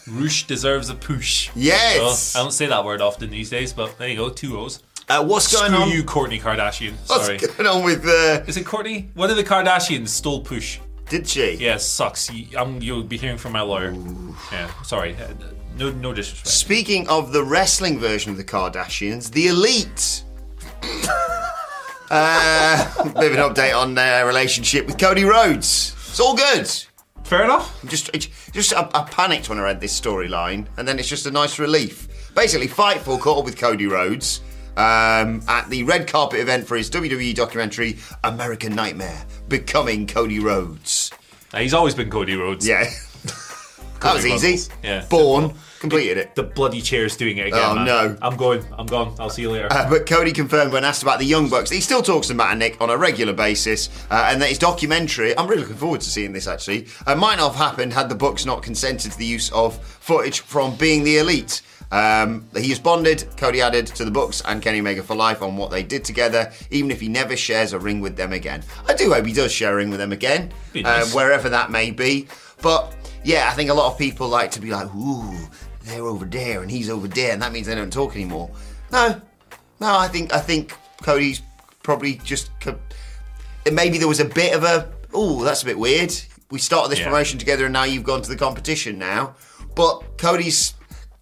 Roosh 0.08 0.44
deserves 0.44 0.90
a 0.90 0.96
push. 0.96 1.50
Yes! 1.56 2.34
Well, 2.36 2.42
I 2.42 2.46
don't 2.46 2.52
say 2.52 2.68
that 2.68 2.84
word 2.84 3.02
often 3.02 3.30
these 3.30 3.50
days, 3.50 3.74
but 3.74 3.98
there 3.98 4.08
you 4.08 4.18
go, 4.18 4.30
two 4.30 4.60
O's. 4.60 4.82
Uh, 5.10 5.24
what's 5.26 5.52
going 5.54 5.72
Screw 5.72 5.84
on? 5.84 5.90
you, 5.90 6.04
Kourtney 6.04 6.40
Kardashian. 6.40 6.94
Sorry. 7.06 7.38
What's 7.38 7.56
going 7.56 7.68
on 7.68 7.84
with? 7.84 8.06
Uh, 8.06 8.44
Is 8.48 8.56
it 8.56 8.66
Kourtney? 8.66 9.14
One 9.16 9.30
of 9.30 9.36
the 9.36 9.44
Kardashians 9.44 10.08
stole 10.10 10.42
push. 10.42 10.80
did 11.10 11.28
she? 11.28 11.56
Yeah, 11.56 11.78
sucks. 11.78 12.32
You, 12.32 12.46
you'll 12.80 13.04
be 13.04 13.18
hearing 13.18 13.38
from 13.38 13.52
my 13.52 13.62
lawyer. 13.62 13.94
Yeah, 14.52 14.72
sorry. 14.84 15.16
Uh, 15.16 15.34
No, 15.78 15.90
no 15.92 16.14
disrespect. 16.14 16.48
Speaking 16.48 17.08
of 17.10 17.34
the 17.34 17.44
wrestling 17.44 18.00
version 18.00 18.32
of 18.32 18.38
the 18.38 18.44
Kardashians, 18.44 19.32
the 19.32 19.48
Elite. 19.48 20.24
uh, 22.12 23.04
bit 23.20 23.32
of 23.32 23.38
an 23.38 23.54
update 23.54 23.76
on 23.76 23.96
their 23.96 24.26
relationship 24.28 24.86
with 24.86 24.98
Cody 25.00 25.24
Rhodes. 25.24 25.96
It's 26.10 26.20
all 26.20 26.36
good. 26.36 26.70
Fair 27.24 27.44
enough. 27.46 27.84
Just, 27.86 28.10
it- 28.14 28.28
just 28.52 28.74
I, 28.74 28.90
I 28.94 29.04
panicked 29.10 29.48
when 29.50 29.58
I 29.58 29.64
read 29.64 29.80
this 29.80 30.00
storyline, 30.00 30.68
and 30.78 30.88
then 30.88 31.00
it's 31.00 31.08
just 31.08 31.26
a 31.26 31.32
nice 31.32 31.58
relief. 31.58 32.08
Basically, 32.36 32.68
Fightful 32.68 33.20
caught 33.20 33.40
up 33.40 33.46
with 33.46 33.58
Cody 33.58 33.88
Rhodes 33.88 34.42
um, 34.78 35.42
at 35.48 35.66
the 35.70 35.84
red 35.84 36.08
carpet 36.08 36.40
event 36.42 36.68
for 36.68 36.76
his 36.78 36.90
WWE 36.90 37.34
documentary 37.36 37.98
American 38.24 38.76
Nightmare: 38.76 39.26
Becoming 39.48 40.06
Cody 40.08 40.40
Rhodes. 40.40 41.12
Uh, 41.54 41.60
he's 41.60 41.74
always 41.74 41.96
been 41.96 42.10
Cody 42.10 42.36
Rhodes. 42.36 42.68
Yeah, 42.68 42.84
that 44.02 44.14
was 44.14 44.26
easy. 44.26 44.72
Yeah. 44.84 45.06
born, 45.10 45.54
completed 45.82 46.18
it. 46.18 46.36
The 46.36 46.44
bloody 46.44 46.82
chair's 46.82 47.18
doing 47.18 47.38
it 47.38 47.48
again. 47.48 47.60
Oh, 47.62 47.76
man. 47.76 47.86
no. 47.86 48.18
I'm 48.22 48.38
going. 48.38 48.64
I'm 48.78 48.86
gone. 48.86 49.14
I'll 49.20 49.30
see 49.30 49.42
you 49.42 49.52
later. 49.52 49.68
Uh, 49.70 49.90
but 49.90 50.06
Cody 50.06 50.32
confirmed 50.32 50.72
when 50.72 50.86
asked 50.86 51.04
about 51.04 51.20
the 51.20 51.26
Young 51.26 51.50
Bucks 51.50 51.70
he 51.70 51.82
still 51.82 52.02
talks 52.02 52.28
to 52.28 52.34
Matt 52.34 52.52
and 52.52 52.60
Nick 52.60 52.80
on 52.80 52.90
a 52.90 52.98
regular 52.98 53.34
basis, 53.34 53.90
uh, 54.10 54.30
and 54.30 54.42
that 54.42 54.50
his 54.50 54.60
documentary, 54.60 55.38
I'm 55.38 55.48
really 55.48 55.64
looking 55.64 55.76
forward 55.76 56.02
to 56.02 56.10
seeing 56.10 56.32
this 56.32 56.48
actually, 56.48 56.88
uh, 57.08 57.16
might 57.16 57.38
not 57.38 57.54
have 57.54 57.56
happened 57.56 57.92
had 57.92 58.08
the 58.08 58.16
Bucks 58.16 58.46
not 58.46 58.64
consented 58.64 59.12
to 59.12 59.18
the 59.18 59.26
use 59.26 59.52
of 59.52 59.78
footage 59.84 60.42
from 60.42 60.76
Being 60.76 61.04
the 61.04 61.18
Elite. 61.18 61.62
Um, 61.92 62.48
he 62.56 62.72
is 62.72 62.80
bonded, 62.80 63.26
Cody 63.36 63.60
added, 63.60 63.88
to 63.88 64.06
the 64.06 64.12
Bucks 64.12 64.42
and 64.46 64.62
Kenny 64.62 64.80
Omega 64.80 65.04
for 65.04 65.16
life 65.16 65.42
on 65.42 65.58
what 65.58 65.72
they 65.72 65.84
did 65.84 66.06
together, 66.06 66.52
even 66.70 66.90
if 66.90 67.02
he 67.02 67.10
never 67.10 67.36
shares 67.36 67.74
a 67.74 67.80
ring 67.80 68.00
with 68.00 68.16
them 68.16 68.32
again. 68.32 68.64
I 68.88 68.94
do 68.94 69.12
hope 69.12 69.26
he 69.26 69.34
does 69.34 69.52
share 69.52 69.74
a 69.74 69.76
ring 69.76 69.90
with 69.90 70.00
them 70.00 70.14
again, 70.14 70.54
Be 70.72 70.86
uh, 70.86 71.06
wherever 71.08 71.50
that 71.50 71.70
may 71.70 71.92
be. 71.92 72.28
But 72.62 72.96
yeah, 73.24 73.50
I 73.52 73.54
think 73.54 73.70
a 73.70 73.74
lot 73.74 73.92
of 73.92 73.98
people 73.98 74.30
like 74.30 74.52
to 74.52 74.62
be 74.62 74.72
like, 74.72 74.94
ooh, 74.96 75.38
they're 75.92 76.06
over 76.06 76.26
there 76.26 76.62
and 76.62 76.72
he's 76.72 76.90
over 76.90 77.08
there, 77.08 77.34
and 77.34 77.42
that 77.42 77.52
means 77.52 77.68
they 77.68 77.76
don't 77.76 77.92
talk 77.94 78.16
anymore. 78.16 78.50
No, 78.92 79.22
no, 79.80 79.98
I 79.98 80.08
think 80.08 80.34
I 80.34 80.40
think 80.40 80.76
Cody's 81.02 81.42
probably 81.84 82.16
just. 82.24 82.50
Maybe 83.72 83.98
there 83.98 84.08
was 84.08 84.20
a 84.20 84.26
bit 84.26 84.56
of 84.56 84.64
a. 84.64 84.92
Oh, 85.14 85.44
that's 85.44 85.62
a 85.62 85.66
bit 85.66 85.78
weird. 85.78 86.14
We 86.50 86.60
started 86.60 86.90
this 86.92 87.00
Yeah. 87.00 87.06
promotion 87.06 87.38
together, 87.40 87.66
and 87.66 87.74
now 87.74 87.84
you've 87.84 88.04
gone 88.04 88.22
to 88.22 88.30
the 88.30 88.36
competition 88.36 88.98
now. 88.98 89.36
But 89.76 90.18
Cody's 90.18 90.74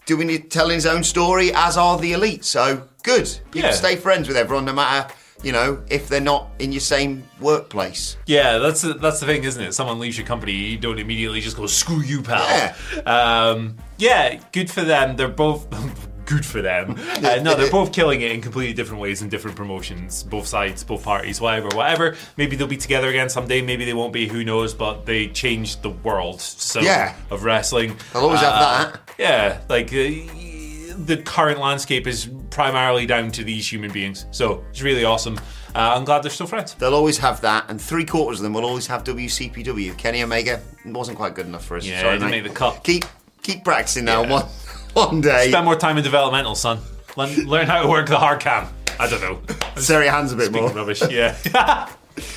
doing 0.05 0.41
telling 0.49 0.75
his 0.75 0.85
own 0.85 1.03
story, 1.03 1.51
as 1.53 1.77
are 1.77 1.97
the 1.99 2.13
elite. 2.13 2.45
So 2.45 2.83
good. 3.03 3.27
You 3.53 3.63
Yeah. 3.63 3.71
stay 3.71 3.95
friends 3.95 4.27
with 4.27 4.37
everyone, 4.37 4.65
no 4.65 4.73
matter 4.73 5.13
you 5.43 5.51
know 5.51 5.81
if 5.89 6.07
they're 6.09 6.19
not 6.21 6.49
in 6.59 6.71
your 6.71 6.81
same 6.81 7.23
workplace. 7.39 8.17
Yeah, 8.25 8.57
that's 8.57 8.81
the, 8.81 8.93
that's 8.93 9.19
the 9.19 9.25
thing, 9.25 9.43
isn't 9.43 9.61
it? 9.63 9.73
Someone 9.73 9.99
leaves 9.99 10.17
your 10.17 10.27
company, 10.27 10.51
you 10.53 10.77
don't 10.77 10.99
immediately 10.99 11.41
just 11.41 11.57
go 11.57 11.65
screw 11.67 12.01
you, 12.01 12.21
pal. 12.21 12.43
Yeah. 12.47 12.73
Um, 13.05 13.77
yeah, 13.97 14.39
good 14.51 14.69
for 14.69 14.81
them. 14.81 15.15
They're 15.15 15.27
both 15.27 15.67
good 16.25 16.45
for 16.45 16.61
them. 16.61 16.95
Uh, 17.19 17.35
no, 17.43 17.53
they're 17.53 17.69
both 17.69 17.91
killing 17.91 18.21
it 18.21 18.31
in 18.31 18.39
completely 18.41 18.73
different 18.73 19.01
ways 19.01 19.21
in 19.21 19.27
different 19.27 19.57
promotions, 19.57 20.23
both 20.23 20.47
sides, 20.47 20.83
both 20.85 21.03
parties, 21.03 21.41
whatever, 21.41 21.67
whatever. 21.75 22.15
Maybe 22.37 22.55
they'll 22.55 22.65
be 22.65 22.77
together 22.77 23.09
again 23.09 23.29
someday. 23.29 23.61
Maybe 23.61 23.83
they 23.83 23.93
won't 23.93 24.13
be. 24.13 24.25
Who 24.27 24.45
knows? 24.45 24.73
But 24.73 25.05
they 25.05 25.27
changed 25.27 25.81
the 25.83 25.89
world. 25.89 26.39
So 26.39 26.79
Yeah. 26.79 27.13
of 27.29 27.43
wrestling. 27.43 27.97
I'll 28.15 28.21
always 28.23 28.39
have 28.39 28.53
Uh, 28.53 28.83
that. 28.91 28.99
Yeah, 29.17 29.61
like. 29.67 29.91
Uh, 29.93 30.58
the 31.05 31.17
current 31.17 31.59
landscape 31.59 32.07
is 32.07 32.29
primarily 32.49 33.05
down 33.05 33.31
to 33.31 33.43
these 33.43 33.71
human 33.71 33.91
beings, 33.91 34.25
so 34.31 34.63
it's 34.69 34.81
really 34.81 35.03
awesome. 35.05 35.37
Uh, 35.75 35.93
I'm 35.95 36.03
glad 36.03 36.23
they're 36.23 36.31
still 36.31 36.47
friends. 36.47 36.73
They'll 36.73 36.95
always 36.95 37.17
have 37.19 37.41
that, 37.41 37.65
and 37.69 37.79
three 37.79 38.05
quarters 38.05 38.39
of 38.39 38.43
them 38.43 38.53
will 38.53 38.65
always 38.65 38.87
have 38.87 39.03
WCPW. 39.03 39.97
Kenny 39.97 40.23
Omega 40.23 40.61
wasn't 40.85 41.17
quite 41.17 41.35
good 41.35 41.45
enough 41.45 41.63
for 41.65 41.77
us. 41.77 41.85
Yeah, 41.85 42.01
Sorry, 42.01 42.15
didn't 42.15 42.31
mate. 42.31 42.43
make 42.43 42.51
the 42.51 42.57
cut. 42.57 42.83
Keep 42.83 43.05
keep 43.43 43.63
practicing 43.63 44.05
now. 44.05 44.23
Yeah. 44.23 44.31
One 44.31 44.45
one 44.93 45.21
day, 45.21 45.49
Spend 45.49 45.65
more 45.65 45.75
time 45.75 45.97
in 45.97 46.03
developmental, 46.03 46.55
son. 46.55 46.79
Learn, 47.15 47.45
learn 47.47 47.67
how 47.67 47.81
to 47.83 47.87
work 47.87 48.07
the 48.07 48.17
hard 48.17 48.39
cam. 48.39 48.67
I 48.99 49.07
don't 49.09 49.21
know. 49.21 49.39
Sarah 49.79 50.09
hands 50.09 50.31
a 50.33 50.35
bit 50.35 50.47
Speaking 50.47 50.63
more. 50.67 50.71
rubbish. 50.73 51.01
Yeah. 51.09 51.35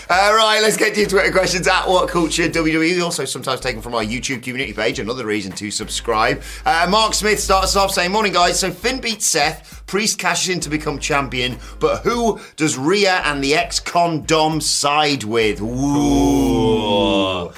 Uh, 0.08 0.32
right, 0.36 0.60
let's 0.62 0.76
get 0.76 0.94
to 0.94 1.00
your 1.00 1.08
Twitter 1.08 1.32
questions 1.32 1.66
at 1.66 1.88
What 1.88 2.08
Culture 2.08 2.48
WWE. 2.48 3.02
Also, 3.02 3.24
sometimes 3.24 3.60
taken 3.60 3.82
from 3.82 3.94
our 3.94 4.04
YouTube 4.04 4.42
community 4.42 4.72
page. 4.72 4.98
Another 4.98 5.26
reason 5.26 5.52
to 5.52 5.70
subscribe. 5.70 6.42
Uh, 6.64 6.86
Mark 6.90 7.14
Smith 7.14 7.40
starts 7.40 7.76
off 7.76 7.90
saying, 7.90 8.12
"Morning, 8.12 8.32
guys. 8.32 8.58
So 8.58 8.70
Finn 8.70 9.00
beats 9.00 9.26
Seth. 9.26 9.82
Priest 9.86 10.18
cashes 10.18 10.48
in 10.48 10.60
to 10.60 10.70
become 10.70 10.98
champion, 10.98 11.58
but 11.78 12.02
who 12.02 12.40
does 12.56 12.78
Rhea 12.78 13.20
and 13.24 13.44
the 13.44 13.54
ex-con 13.54 14.24
Dom 14.24 14.60
side 14.60 15.24
with? 15.24 15.60
Ooh. 15.60 17.52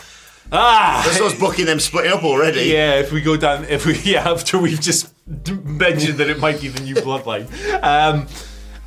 ah. 0.51 1.03
this 1.07 1.21
us 1.21 1.39
booking 1.39 1.67
them 1.67 1.79
splitting 1.79 2.13
up 2.13 2.25
already. 2.25 2.63
Yeah. 2.63 2.95
If 2.99 3.13
we 3.13 3.21
go 3.21 3.37
down, 3.37 3.65
if 3.67 3.87
we 3.87 3.99
yeah, 4.05 4.29
after 4.29 4.59
we've 4.59 4.81
just 4.81 5.13
mentioned 5.27 6.19
that 6.19 6.29
it 6.29 6.41
might 6.41 6.61
be 6.61 6.69
the 6.69 6.83
new 6.83 6.95
bloodline. 6.97 7.47
Um, 7.83 8.27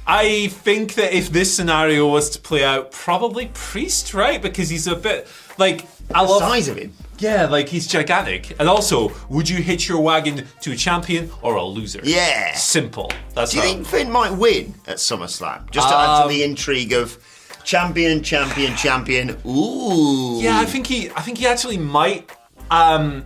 I 0.10 0.48
think 0.48 0.94
that 0.96 1.14
if 1.14 1.30
this 1.30 1.54
scenario 1.54 2.08
was 2.08 2.30
to 2.32 2.40
play 2.40 2.64
out, 2.64 2.92
probably 2.92 3.52
Priest, 3.54 4.14
right? 4.14 4.42
Because 4.42 4.70
he's 4.70 4.88
a 4.88 4.96
bit 4.96 5.28
like 5.58 5.86
I 6.16 6.24
The 6.24 6.32
love 6.32 6.42
size 6.44 6.70
of 6.70 6.78
him. 6.78 6.94
Yeah, 7.20 7.48
like 7.48 7.68
he's 7.68 7.88
gigantic. 7.88 8.56
And 8.60 8.70
also, 8.70 9.12
would 9.28 9.50
you 9.50 9.62
hitch 9.62 9.90
your 9.90 10.00
wagon 10.00 10.46
to 10.62 10.72
a 10.72 10.76
champion 10.76 11.30
or 11.42 11.56
a 11.56 11.64
loser? 11.64 12.00
Yeah. 12.04 12.54
Simple. 12.54 13.12
That's 13.36 13.52
Do 13.52 13.58
you 13.58 13.64
how. 13.64 13.70
think 13.70 13.88
Finn 13.88 14.12
might 14.12 14.32
win 14.32 14.76
at 14.88 14.98
SummerSlam? 14.98 15.70
Just 15.72 15.90
to 15.90 15.96
add 15.96 16.18
to 16.20 16.24
Um, 16.24 16.30
the 16.30 16.44
intrigue 16.44 16.94
of 16.94 17.18
champion, 17.66 18.24
champion, 18.24 18.76
champion. 18.78 19.32
Ooh. 19.46 20.40
Yeah, 20.42 20.60
I 20.60 20.66
think 20.66 20.88
he. 20.88 21.10
I 21.10 21.22
think 21.22 21.40
he 21.40 21.48
actually 21.48 21.78
might. 21.80 22.32
Um, 22.72 23.26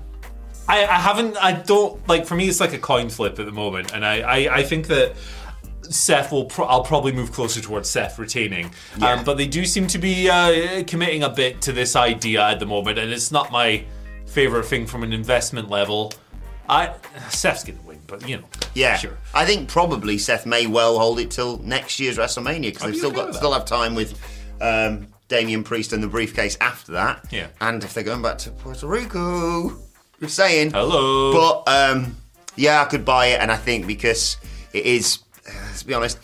I, 0.70 0.86
I 0.86 0.96
haven't. 0.96 1.36
I 1.38 1.52
don't 1.52 2.08
like. 2.08 2.26
For 2.26 2.36
me, 2.36 2.48
it's 2.48 2.60
like 2.62 2.74
a 2.74 2.80
coin 2.80 3.10
flip 3.10 3.38
at 3.40 3.46
the 3.46 3.52
moment, 3.52 3.94
and 3.94 4.04
I. 4.06 4.22
I, 4.22 4.56
I 4.60 4.64
think 4.64 4.88
that. 4.88 5.14
Seth 5.84 6.32
will. 6.32 6.46
Pro- 6.46 6.66
I'll 6.66 6.84
probably 6.84 7.12
move 7.12 7.32
closer 7.32 7.62
towards 7.62 7.90
Seth 7.90 8.18
retaining, 8.20 8.72
Yeah. 8.98 9.14
um, 9.14 9.24
but 9.24 9.38
they 9.38 9.48
do 9.48 9.66
seem 9.66 9.88
to 9.88 9.98
be 9.98 10.30
uh, 10.30 10.84
committing 10.86 11.24
a 11.24 11.30
bit 11.30 11.62
to 11.64 11.72
this 11.72 11.96
idea 11.96 12.42
at 12.44 12.60
the 12.60 12.66
moment, 12.66 12.98
and 13.00 13.12
it's 13.12 13.32
not 13.32 13.52
my 13.52 13.84
favorite 14.28 14.66
thing 14.66 14.86
from 14.88 15.04
an 15.04 15.12
investment 15.14 15.70
level. 15.70 16.14
I 16.70 16.94
Seth's 17.30 17.64
gonna 17.64 17.80
win, 17.86 18.00
but 18.08 18.28
you 18.30 18.38
know, 18.38 18.44
Yeah, 18.74 18.96
sure. 18.98 19.18
I 19.34 19.46
think 19.46 19.68
probably 19.68 20.18
Seth 20.18 20.46
may 20.46 20.68
well 20.68 21.00
hold 21.00 21.20
it 21.20 21.30
till 21.32 21.58
next 21.60 22.00
year's 22.00 22.18
WrestleMania 22.18 22.62
because 22.74 22.84
they've 22.84 22.96
still 22.96 23.10
okay 23.12 23.26
got 23.26 23.36
still 23.36 23.52
have 23.52 23.66
time 23.66 23.94
with 23.96 24.18
um, 24.62 25.08
Damian 25.28 25.64
Priest 25.64 25.92
and 25.92 26.02
the 26.02 26.08
briefcase 26.08 26.58
after 26.62 26.94
that. 26.94 27.26
Yeah. 27.32 27.48
and 27.60 27.84
if 27.84 27.94
they're 27.94 28.04
going 28.06 28.22
back 28.22 28.38
to 28.40 28.52
Puerto 28.52 28.88
Rico, 28.88 29.78
just 30.22 30.36
saying. 30.36 30.72
Hello. 30.72 31.34
But 31.66 31.70
um, 31.92 32.16
yeah, 32.56 32.82
I 32.82 32.86
could 32.86 33.04
buy 33.04 33.28
it, 33.28 33.42
and 33.42 33.52
I 33.52 33.58
think 33.58 33.86
because 33.88 34.38
it 34.72 34.86
is, 34.86 35.20
let's 35.82 35.88
be 35.88 35.94
honest. 35.96 36.20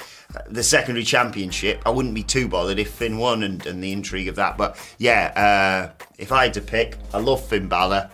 The 0.50 0.62
secondary 0.63 1.04
championship, 1.04 1.82
I 1.86 1.89
wouldn't 1.89 2.13
be 2.13 2.22
too 2.24 2.48
bothered 2.48 2.78
if 2.78 2.91
Finn 2.91 3.17
won 3.17 3.41
and, 3.43 3.65
and 3.65 3.84
the 3.84 3.91
intrigue 3.91 4.28
of 4.28 4.36
that. 4.36 4.56
But 4.58 4.78
yeah, 5.00 5.89
uh, 5.98 6.04
if 6.20 6.32
I 6.32 6.43
had 6.43 6.54
to 6.56 6.62
pick, 6.62 6.96
I 7.13 7.17
love 7.20 7.43
Finn 7.48 7.67
Balor, 7.67 8.10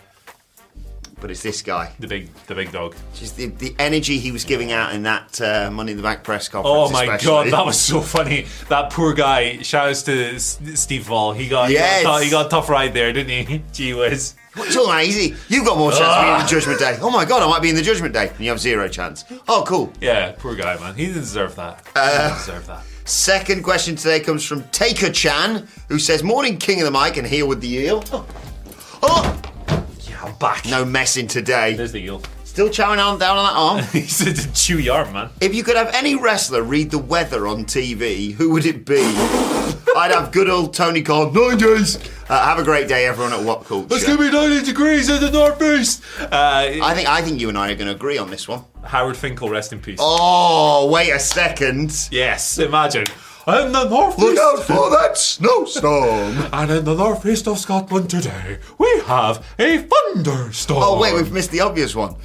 but 1.20 1.30
it's 1.30 1.42
this 1.42 1.60
guy. 1.60 1.92
the 1.98 2.06
big, 2.06 2.32
the 2.46 2.54
big 2.54 2.72
dog. 2.72 2.94
Just 3.14 3.36
the, 3.36 3.46
the 3.46 3.74
energy 3.78 4.18
he 4.18 4.32
was 4.32 4.44
giving 4.44 4.72
out 4.72 4.94
in 4.94 5.02
that 5.02 5.38
uh, 5.40 5.70
Money 5.70 5.90
in 5.92 5.96
the 5.98 6.02
Bank 6.02 6.22
press 6.22 6.48
conference. 6.48 6.74
Oh 6.74 6.90
my 6.90 7.02
especially. 7.02 7.26
god, 7.26 7.50
that 7.52 7.66
was 7.66 7.78
so 7.80 8.00
funny. 8.00 8.46
That 8.70 8.90
poor 8.90 9.12
guy. 9.12 9.58
Shout 9.62 9.88
outs 9.88 10.02
to 10.04 10.34
S- 10.36 10.58
Steve 10.74 11.08
Ball. 11.08 11.32
He 11.32 11.48
got, 11.48 11.70
Yes. 11.70 11.98
he, 11.98 12.04
got 12.04 12.22
he 12.22 12.30
got 12.30 12.46
a 12.46 12.48
tough 12.48 12.70
ride 12.70 12.94
there, 12.94 13.12
didn't 13.12 13.46
he? 13.48 13.62
Gee 13.72 13.92
whiz. 13.92 14.34
It's 14.56 14.76
all 14.76 14.86
right, 14.86 15.06
easy. 15.06 15.34
You've 15.48 15.64
got 15.66 15.78
more 15.78 15.90
chance 15.90 16.02
of 16.02 16.22
being 16.22 16.34
in 16.34 16.40
the 16.40 16.46
Judgment 16.48 16.78
Day. 16.78 16.98
Oh 17.00 17.10
my 17.10 17.24
god, 17.24 17.42
I 17.42 17.48
might 17.48 17.62
be 17.62 17.70
in 17.70 17.74
the 17.74 17.82
Judgment 17.82 18.14
Day. 18.14 18.28
And 18.28 18.40
you 18.40 18.50
have 18.50 18.60
zero 18.60 18.88
chance. 18.88 19.24
Oh, 19.48 19.64
cool. 19.66 19.92
Yeah, 20.00 20.32
poor 20.38 20.54
guy, 20.54 20.78
man. 20.78 20.94
He 20.94 21.06
didn't 21.06 21.22
deserve 21.22 21.56
that. 21.56 21.78
He 21.86 21.92
didn't 21.94 22.20
uh, 22.32 22.34
deserve 22.38 22.66
that. 22.66 22.84
Second 23.04 23.62
question 23.64 23.96
today 23.96 24.20
comes 24.20 24.44
from 24.44 24.62
Taker 24.68 25.10
Chan, 25.10 25.66
who 25.88 25.98
says, 25.98 26.22
Morning, 26.22 26.56
King 26.56 26.80
of 26.80 26.86
the 26.86 26.90
Mic, 26.98 27.16
and 27.16 27.26
here 27.26 27.46
with 27.46 27.60
the 27.60 27.68
eel. 27.68 28.02
Oh, 28.12 28.26
oh! 29.02 29.42
Yeah, 30.08 30.22
I'm 30.22 30.34
back. 30.38 30.64
no 30.66 30.84
messing 30.84 31.26
today. 31.26 31.74
There's 31.74 31.92
the 31.92 32.02
eel. 32.02 32.22
Still 32.44 32.68
chowing 32.68 33.04
on 33.04 33.18
down 33.18 33.36
on 33.36 33.44
that 33.44 33.58
arm. 33.58 33.84
He's 33.92 34.20
a 34.20 34.30
chewy 34.50 34.92
arm, 34.92 35.12
man. 35.12 35.30
If 35.40 35.54
you 35.56 35.64
could 35.64 35.76
have 35.76 35.92
any 35.92 36.14
wrestler 36.14 36.62
read 36.62 36.92
the 36.92 36.98
weather 36.98 37.48
on 37.48 37.64
TV, 37.64 38.32
who 38.32 38.50
would 38.52 38.64
it 38.64 38.86
be? 38.86 39.02
I'd 39.96 40.12
have 40.12 40.30
good 40.32 40.48
old 40.48 40.72
Tony 40.72 41.02
Khan. 41.02 41.32
Nine 41.32 41.58
days. 41.58 41.98
Uh, 42.26 42.42
have 42.46 42.58
a 42.58 42.64
great 42.64 42.88
day, 42.88 43.06
everyone 43.06 43.32
at 43.34 43.44
What 43.44 43.64
Culture. 43.64 43.94
It's 43.94 44.04
gonna 44.06 44.18
be 44.18 44.30
90 44.30 44.64
degrees 44.64 45.08
in 45.10 45.20
the 45.20 45.30
northeast. 45.30 46.02
Uh, 46.18 46.26
I 46.32 46.94
think 46.94 47.08
I 47.08 47.20
think 47.20 47.38
you 47.40 47.50
and 47.50 47.58
I 47.58 47.70
are 47.72 47.74
going 47.74 47.88
to 47.88 47.94
agree 47.94 48.16
on 48.16 48.30
this 48.30 48.48
one. 48.48 48.64
Howard 48.82 49.16
Finkel, 49.16 49.50
rest 49.50 49.72
in 49.72 49.80
peace. 49.80 49.98
Oh, 50.00 50.88
wait 50.90 51.10
a 51.10 51.18
second. 51.18 52.08
Yes, 52.10 52.58
imagine. 52.58 53.04
In 53.46 53.72
the 53.72 53.88
northeast. 53.90 54.18
Look 54.20 54.38
out 54.38 54.62
for 54.64 54.90
that 54.90 55.18
snowstorm. 55.18 56.38
And 56.52 56.70
in 56.70 56.84
the 56.86 56.94
northeast 56.94 57.46
of 57.46 57.58
Scotland 57.58 58.08
today, 58.08 58.58
we 58.78 59.02
have 59.06 59.44
a 59.58 59.78
thunderstorm. 59.78 60.82
Oh, 60.82 60.98
wait, 60.98 61.14
we've 61.14 61.30
missed 61.30 61.50
the 61.50 61.60
obvious 61.60 61.94
one. 61.94 62.16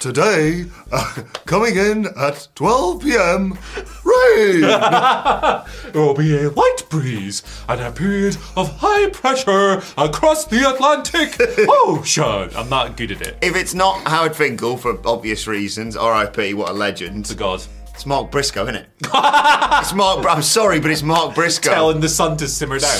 Today, 0.00 0.64
uh, 0.90 1.14
coming 1.44 1.76
in 1.76 2.06
at 2.16 2.48
12 2.54 3.02
p.m., 3.02 3.58
rain. 4.02 4.62
There 5.92 6.00
will 6.02 6.14
be 6.14 6.36
a 6.38 6.48
light 6.50 6.84
breeze 6.88 7.42
and 7.68 7.80
a 7.82 7.90
period 7.92 8.36
of 8.56 8.78
high 8.78 9.10
pressure 9.10 9.82
across 9.98 10.46
the 10.46 10.66
Atlantic 10.72 11.36
Ocean. 11.68 12.48
I'm 12.56 12.70
not 12.70 12.96
good 12.96 13.10
at 13.10 13.20
it. 13.20 13.36
if 13.42 13.54
it's 13.56 13.74
not 13.74 14.06
Howard 14.08 14.34
Finkel, 14.34 14.76
for 14.78 14.98
obvious 15.06 15.46
reasons, 15.46 15.96
R.I.P., 15.96 16.54
what 16.54 16.70
a 16.70 16.72
legend. 16.72 17.26
To 17.26 17.34
God. 17.34 17.62
It's 17.92 18.06
Mark 18.06 18.30
Briscoe, 18.30 18.62
isn't 18.62 18.76
it? 18.76 18.86
it's 19.02 19.92
Mark. 19.92 20.24
I'm 20.26 20.42
sorry, 20.42 20.80
but 20.80 20.90
it's 20.92 21.02
Mark 21.02 21.34
Briscoe. 21.34 21.70
Telling 21.70 22.00
the 22.00 22.08
sun 22.08 22.38
to 22.38 22.48
simmer 22.48 22.78
down. 22.78 22.98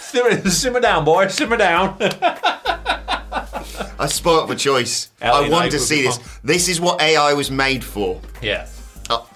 simmer, 0.00 0.48
simmer 0.48 0.80
down, 0.80 1.04
boy. 1.04 1.26
Simmer 1.26 1.56
down. 1.58 1.98
I 4.00 4.06
spoilt 4.06 4.48
my 4.48 4.54
choice. 4.54 5.10
I 5.20 5.46
wanted 5.50 5.72
to 5.72 5.76
would 5.76 5.86
see 5.86 5.96
be 5.96 6.02
this. 6.06 6.16
fun. 6.16 6.40
This 6.42 6.68
is 6.68 6.80
what 6.80 7.02
AI 7.02 7.34
was 7.34 7.50
made 7.50 7.84
for. 7.84 8.18
yeah. 8.40 8.66
Oh. 9.10 9.28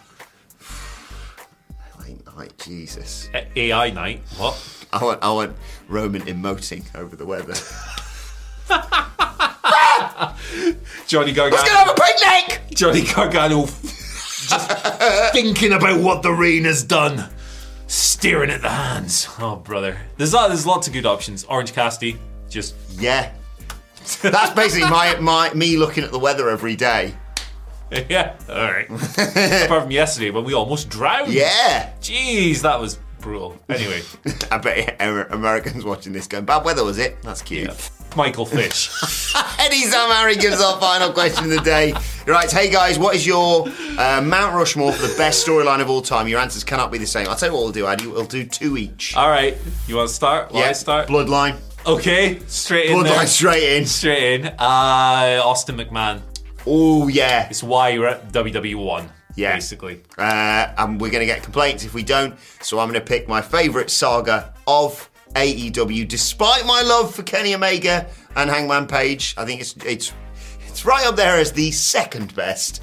Like, 2.00 2.35
like, 2.37 2.57
Jesus. 2.57 3.29
A- 3.35 3.46
AI 3.59 3.90
night. 3.90 4.22
What? 4.38 4.87
I 4.90 5.05
want, 5.05 5.22
I 5.22 5.31
want 5.33 5.57
Roman 5.88 6.22
emoting 6.22 6.83
over 6.96 7.14
the 7.14 7.27
weather. 7.27 7.53
Johnny 11.07 11.33
Gargano. 11.33 11.57
Let's 11.62 11.68
go 11.68 11.77
have 11.77 11.90
a 11.90 11.94
picnic! 11.94 12.62
Johnny 12.70 13.03
Gargano 13.05 13.66
just 13.66 14.70
thinking 15.33 15.72
about 15.72 16.00
what 16.00 16.22
the 16.22 16.33
rain 16.33 16.64
has 16.64 16.83
done. 16.83 17.29
Staring 17.87 18.50
at 18.50 18.62
the 18.62 18.70
hands. 18.70 19.29
Oh, 19.38 19.57
brother. 19.57 19.98
There's, 20.16 20.33
lot, 20.33 20.48
there's 20.48 20.66
lots 20.66 20.87
of 20.87 20.94
good 20.94 21.05
options. 21.07 21.44
Orange 21.44 21.72
Cassidy. 21.74 22.16
Just 22.48 22.74
Yeah. 22.98 23.31
That's 24.23 24.55
basically 24.55 24.88
my, 24.90 25.17
my 25.21 25.53
me 25.55 25.77
looking 25.77 26.05
at 26.05 26.12
the 26.12 26.19
weather 26.19 26.49
every 26.49 26.77
day. 26.77 27.14
Yeah, 28.09 28.35
all 28.49 28.57
right. 28.57 28.87
Apart 29.67 29.83
from 29.83 29.90
yesterday 29.93 30.31
when 30.31 30.43
we 30.43 30.53
almost 30.53 30.88
drowned. 30.88 31.33
Yeah. 31.33 31.93
Jeez, 32.01 32.62
that 32.62 32.81
was 32.81 32.99
brutal. 33.21 33.57
Anyway, 33.69 34.01
I 34.51 34.59
bet 34.59 34.97
Amer- 35.01 35.27
Americans 35.27 35.85
watching 35.85 36.12
this 36.12 36.27
going, 36.27 36.45
bad 36.45 36.64
weather 36.64 36.83
was 36.83 36.99
it? 36.99 37.23
That's 37.23 37.40
cute. 37.40 37.71
Michael 38.17 38.47
Fish. 38.47 38.90
Eddie 39.61 39.83
Sam 39.83 40.11
Harry 40.11 40.35
gives 40.35 40.61
our 40.61 40.81
final 40.81 41.12
question 41.12 41.45
of 41.45 41.51
the 41.51 41.61
day. 41.61 41.95
He 42.25 42.31
writes, 42.33 42.53
Hey 42.53 42.69
guys, 42.69 42.99
what 42.99 43.14
is 43.14 43.25
your 43.25 43.69
uh, 43.99 44.21
Mount 44.25 44.55
Rushmore 44.57 44.93
for 44.93 45.07
the 45.07 45.14
best 45.17 45.47
storyline 45.47 45.81
of 45.81 45.88
all 45.88 46.03
time? 46.03 46.27
Your 46.27 46.40
answers 46.40 46.64
cannot 46.64 46.90
be 46.90 46.99
the 46.99 47.07
same. 47.07 47.29
I'll 47.29 47.37
tell 47.37 47.51
you 47.51 47.55
what 47.55 47.62
we'll 47.62 47.73
do, 47.73 47.87
Addy. 47.87 48.09
We'll 48.09 48.25
do 48.25 48.45
two 48.45 48.77
each. 48.77 49.14
all 49.17 49.29
right, 49.31 49.57
you 49.87 49.95
want 49.97 50.09
to 50.09 50.14
start? 50.14 50.51
Will 50.51 50.64
I 50.64 50.73
start? 50.73 51.07
Bloodline. 51.09 51.59
Okay, 51.87 52.38
straight 52.47 52.87
in 52.90 52.97
Bloodline 52.99 53.05
there. 53.18 53.27
straight 53.27 53.77
in. 53.77 53.87
Straight 53.87 54.40
in. 54.40 54.47
Uh, 54.47 55.40
Austin 55.44 55.77
McMahon. 55.77 56.20
Oh, 56.66 57.09
yeah. 57.09 57.49
It's 57.49 57.62
why 57.62 57.90
you're 57.90 58.07
at 58.09 58.33
WWE 58.33 58.77
One. 58.77 59.09
Yeah. 59.37 59.55
basically. 59.55 60.01
Uh, 60.16 60.73
and 60.79 61.01
we're 61.01 61.11
going 61.11 61.20
to 61.20 61.27
get 61.27 61.42
complaints 61.42 61.85
if 61.85 61.92
we 61.92 62.03
don't. 62.05 62.37
So 62.62 62.79
I'm 62.79 62.88
going 62.88 63.01
to 63.01 63.07
pick 63.07 63.29
my 63.29 63.42
favourite 63.42 63.90
saga 63.90 64.55
of 64.66 65.11
AEW, 65.35 66.07
despite 66.07 66.64
my 66.64 66.83
love 66.83 67.14
for 67.14 67.23
Kenny 67.25 67.55
Omega 67.55 68.07
and 68.37 68.49
Hangman 68.49 68.87
Page. 68.87 69.35
I 69.37 69.44
think 69.44 69.61
it's 69.61 69.75
it's 69.85 70.12
it's 70.68 70.85
right 70.87 71.05
up 71.07 71.16
there 71.16 71.37
as 71.38 71.51
the 71.53 71.73
second 71.73 72.35
best. 72.37 72.81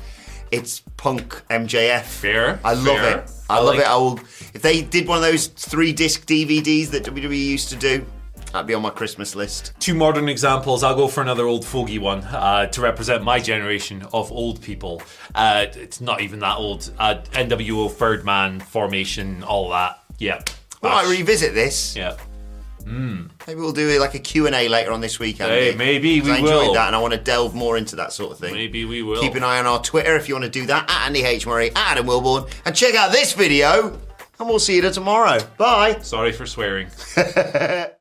It's 0.51 0.81
Punk 0.97 1.41
MJF. 1.49 2.01
Fair, 2.03 2.59
I 2.65 2.73
love 2.73 2.97
fair. 2.97 3.17
it. 3.19 3.31
I, 3.49 3.55
I 3.55 3.59
love 3.61 3.75
like- 3.75 3.79
it. 3.79 3.87
I 3.87 3.95
will. 3.95 4.19
If 4.53 4.61
they 4.61 4.81
did 4.81 5.07
one 5.07 5.17
of 5.19 5.23
those 5.23 5.47
three 5.47 5.93
disc 5.93 6.25
DVDs 6.27 6.87
that 6.89 7.05
WWE 7.05 7.37
used 7.45 7.69
to 7.69 7.77
do, 7.77 8.05
that'd 8.51 8.67
be 8.67 8.73
on 8.73 8.81
my 8.81 8.89
Christmas 8.89 9.35
list. 9.35 9.73
Two 9.79 9.93
modern 9.93 10.29
examples. 10.29 10.83
I'll 10.83 10.95
go 10.95 11.07
for 11.07 11.21
another 11.21 11.45
old 11.45 11.65
fogey 11.65 11.99
one 11.99 12.19
uh, 12.23 12.67
to 12.67 12.81
represent 12.81 13.23
my 13.23 13.39
generation 13.39 14.03
of 14.13 14.31
old 14.31 14.61
people. 14.61 15.01
Uh, 15.35 15.67
it's 15.73 16.01
not 16.01 16.21
even 16.21 16.39
that 16.39 16.57
old. 16.57 16.91
Uh, 16.99 17.15
NWO 17.31 17.91
Third 17.91 18.25
Man 18.25 18.59
formation, 18.59 19.43
all 19.43 19.69
that. 19.69 20.03
Yeah. 20.17 20.41
We 20.81 20.89
might 20.89 21.09
revisit 21.09 21.53
this. 21.53 21.95
Yeah. 21.95 22.17
Maybe 22.85 23.59
we'll 23.59 23.71
do 23.71 23.99
like 23.99 24.15
a 24.15 24.19
Q&A 24.19 24.67
later 24.67 24.91
on 24.91 25.01
this 25.01 25.19
week, 25.19 25.39
Andy. 25.39 25.71
Hey, 25.71 25.75
maybe 25.75 26.19
we 26.21 26.31
I 26.31 26.37
enjoyed 26.37 26.67
will. 26.67 26.73
that 26.73 26.87
and 26.87 26.95
I 26.95 26.99
want 26.99 27.13
to 27.13 27.19
delve 27.19 27.53
more 27.55 27.77
into 27.77 27.95
that 27.97 28.11
sort 28.11 28.31
of 28.31 28.39
thing. 28.39 28.53
Maybe 28.53 28.85
we 28.85 29.03
will. 29.03 29.21
Keep 29.21 29.35
an 29.35 29.43
eye 29.43 29.59
on 29.59 29.65
our 29.67 29.81
Twitter 29.81 30.15
if 30.15 30.27
you 30.27 30.35
want 30.35 30.45
to 30.45 30.49
do 30.51 30.65
that, 30.65 30.89
at 30.89 31.05
Andy 31.07 31.23
H. 31.23 31.45
Murray, 31.45 31.69
at 31.69 31.77
Adam 31.77 32.07
Wilbourn, 32.07 32.51
and 32.65 32.75
check 32.75 32.95
out 32.95 33.11
this 33.11 33.33
video, 33.33 33.97
and 34.39 34.49
we'll 34.49 34.59
see 34.59 34.75
you 34.77 34.89
tomorrow. 34.91 35.39
Bye. 35.57 35.99
Sorry 36.01 36.31
for 36.31 36.45
swearing. 36.45 36.87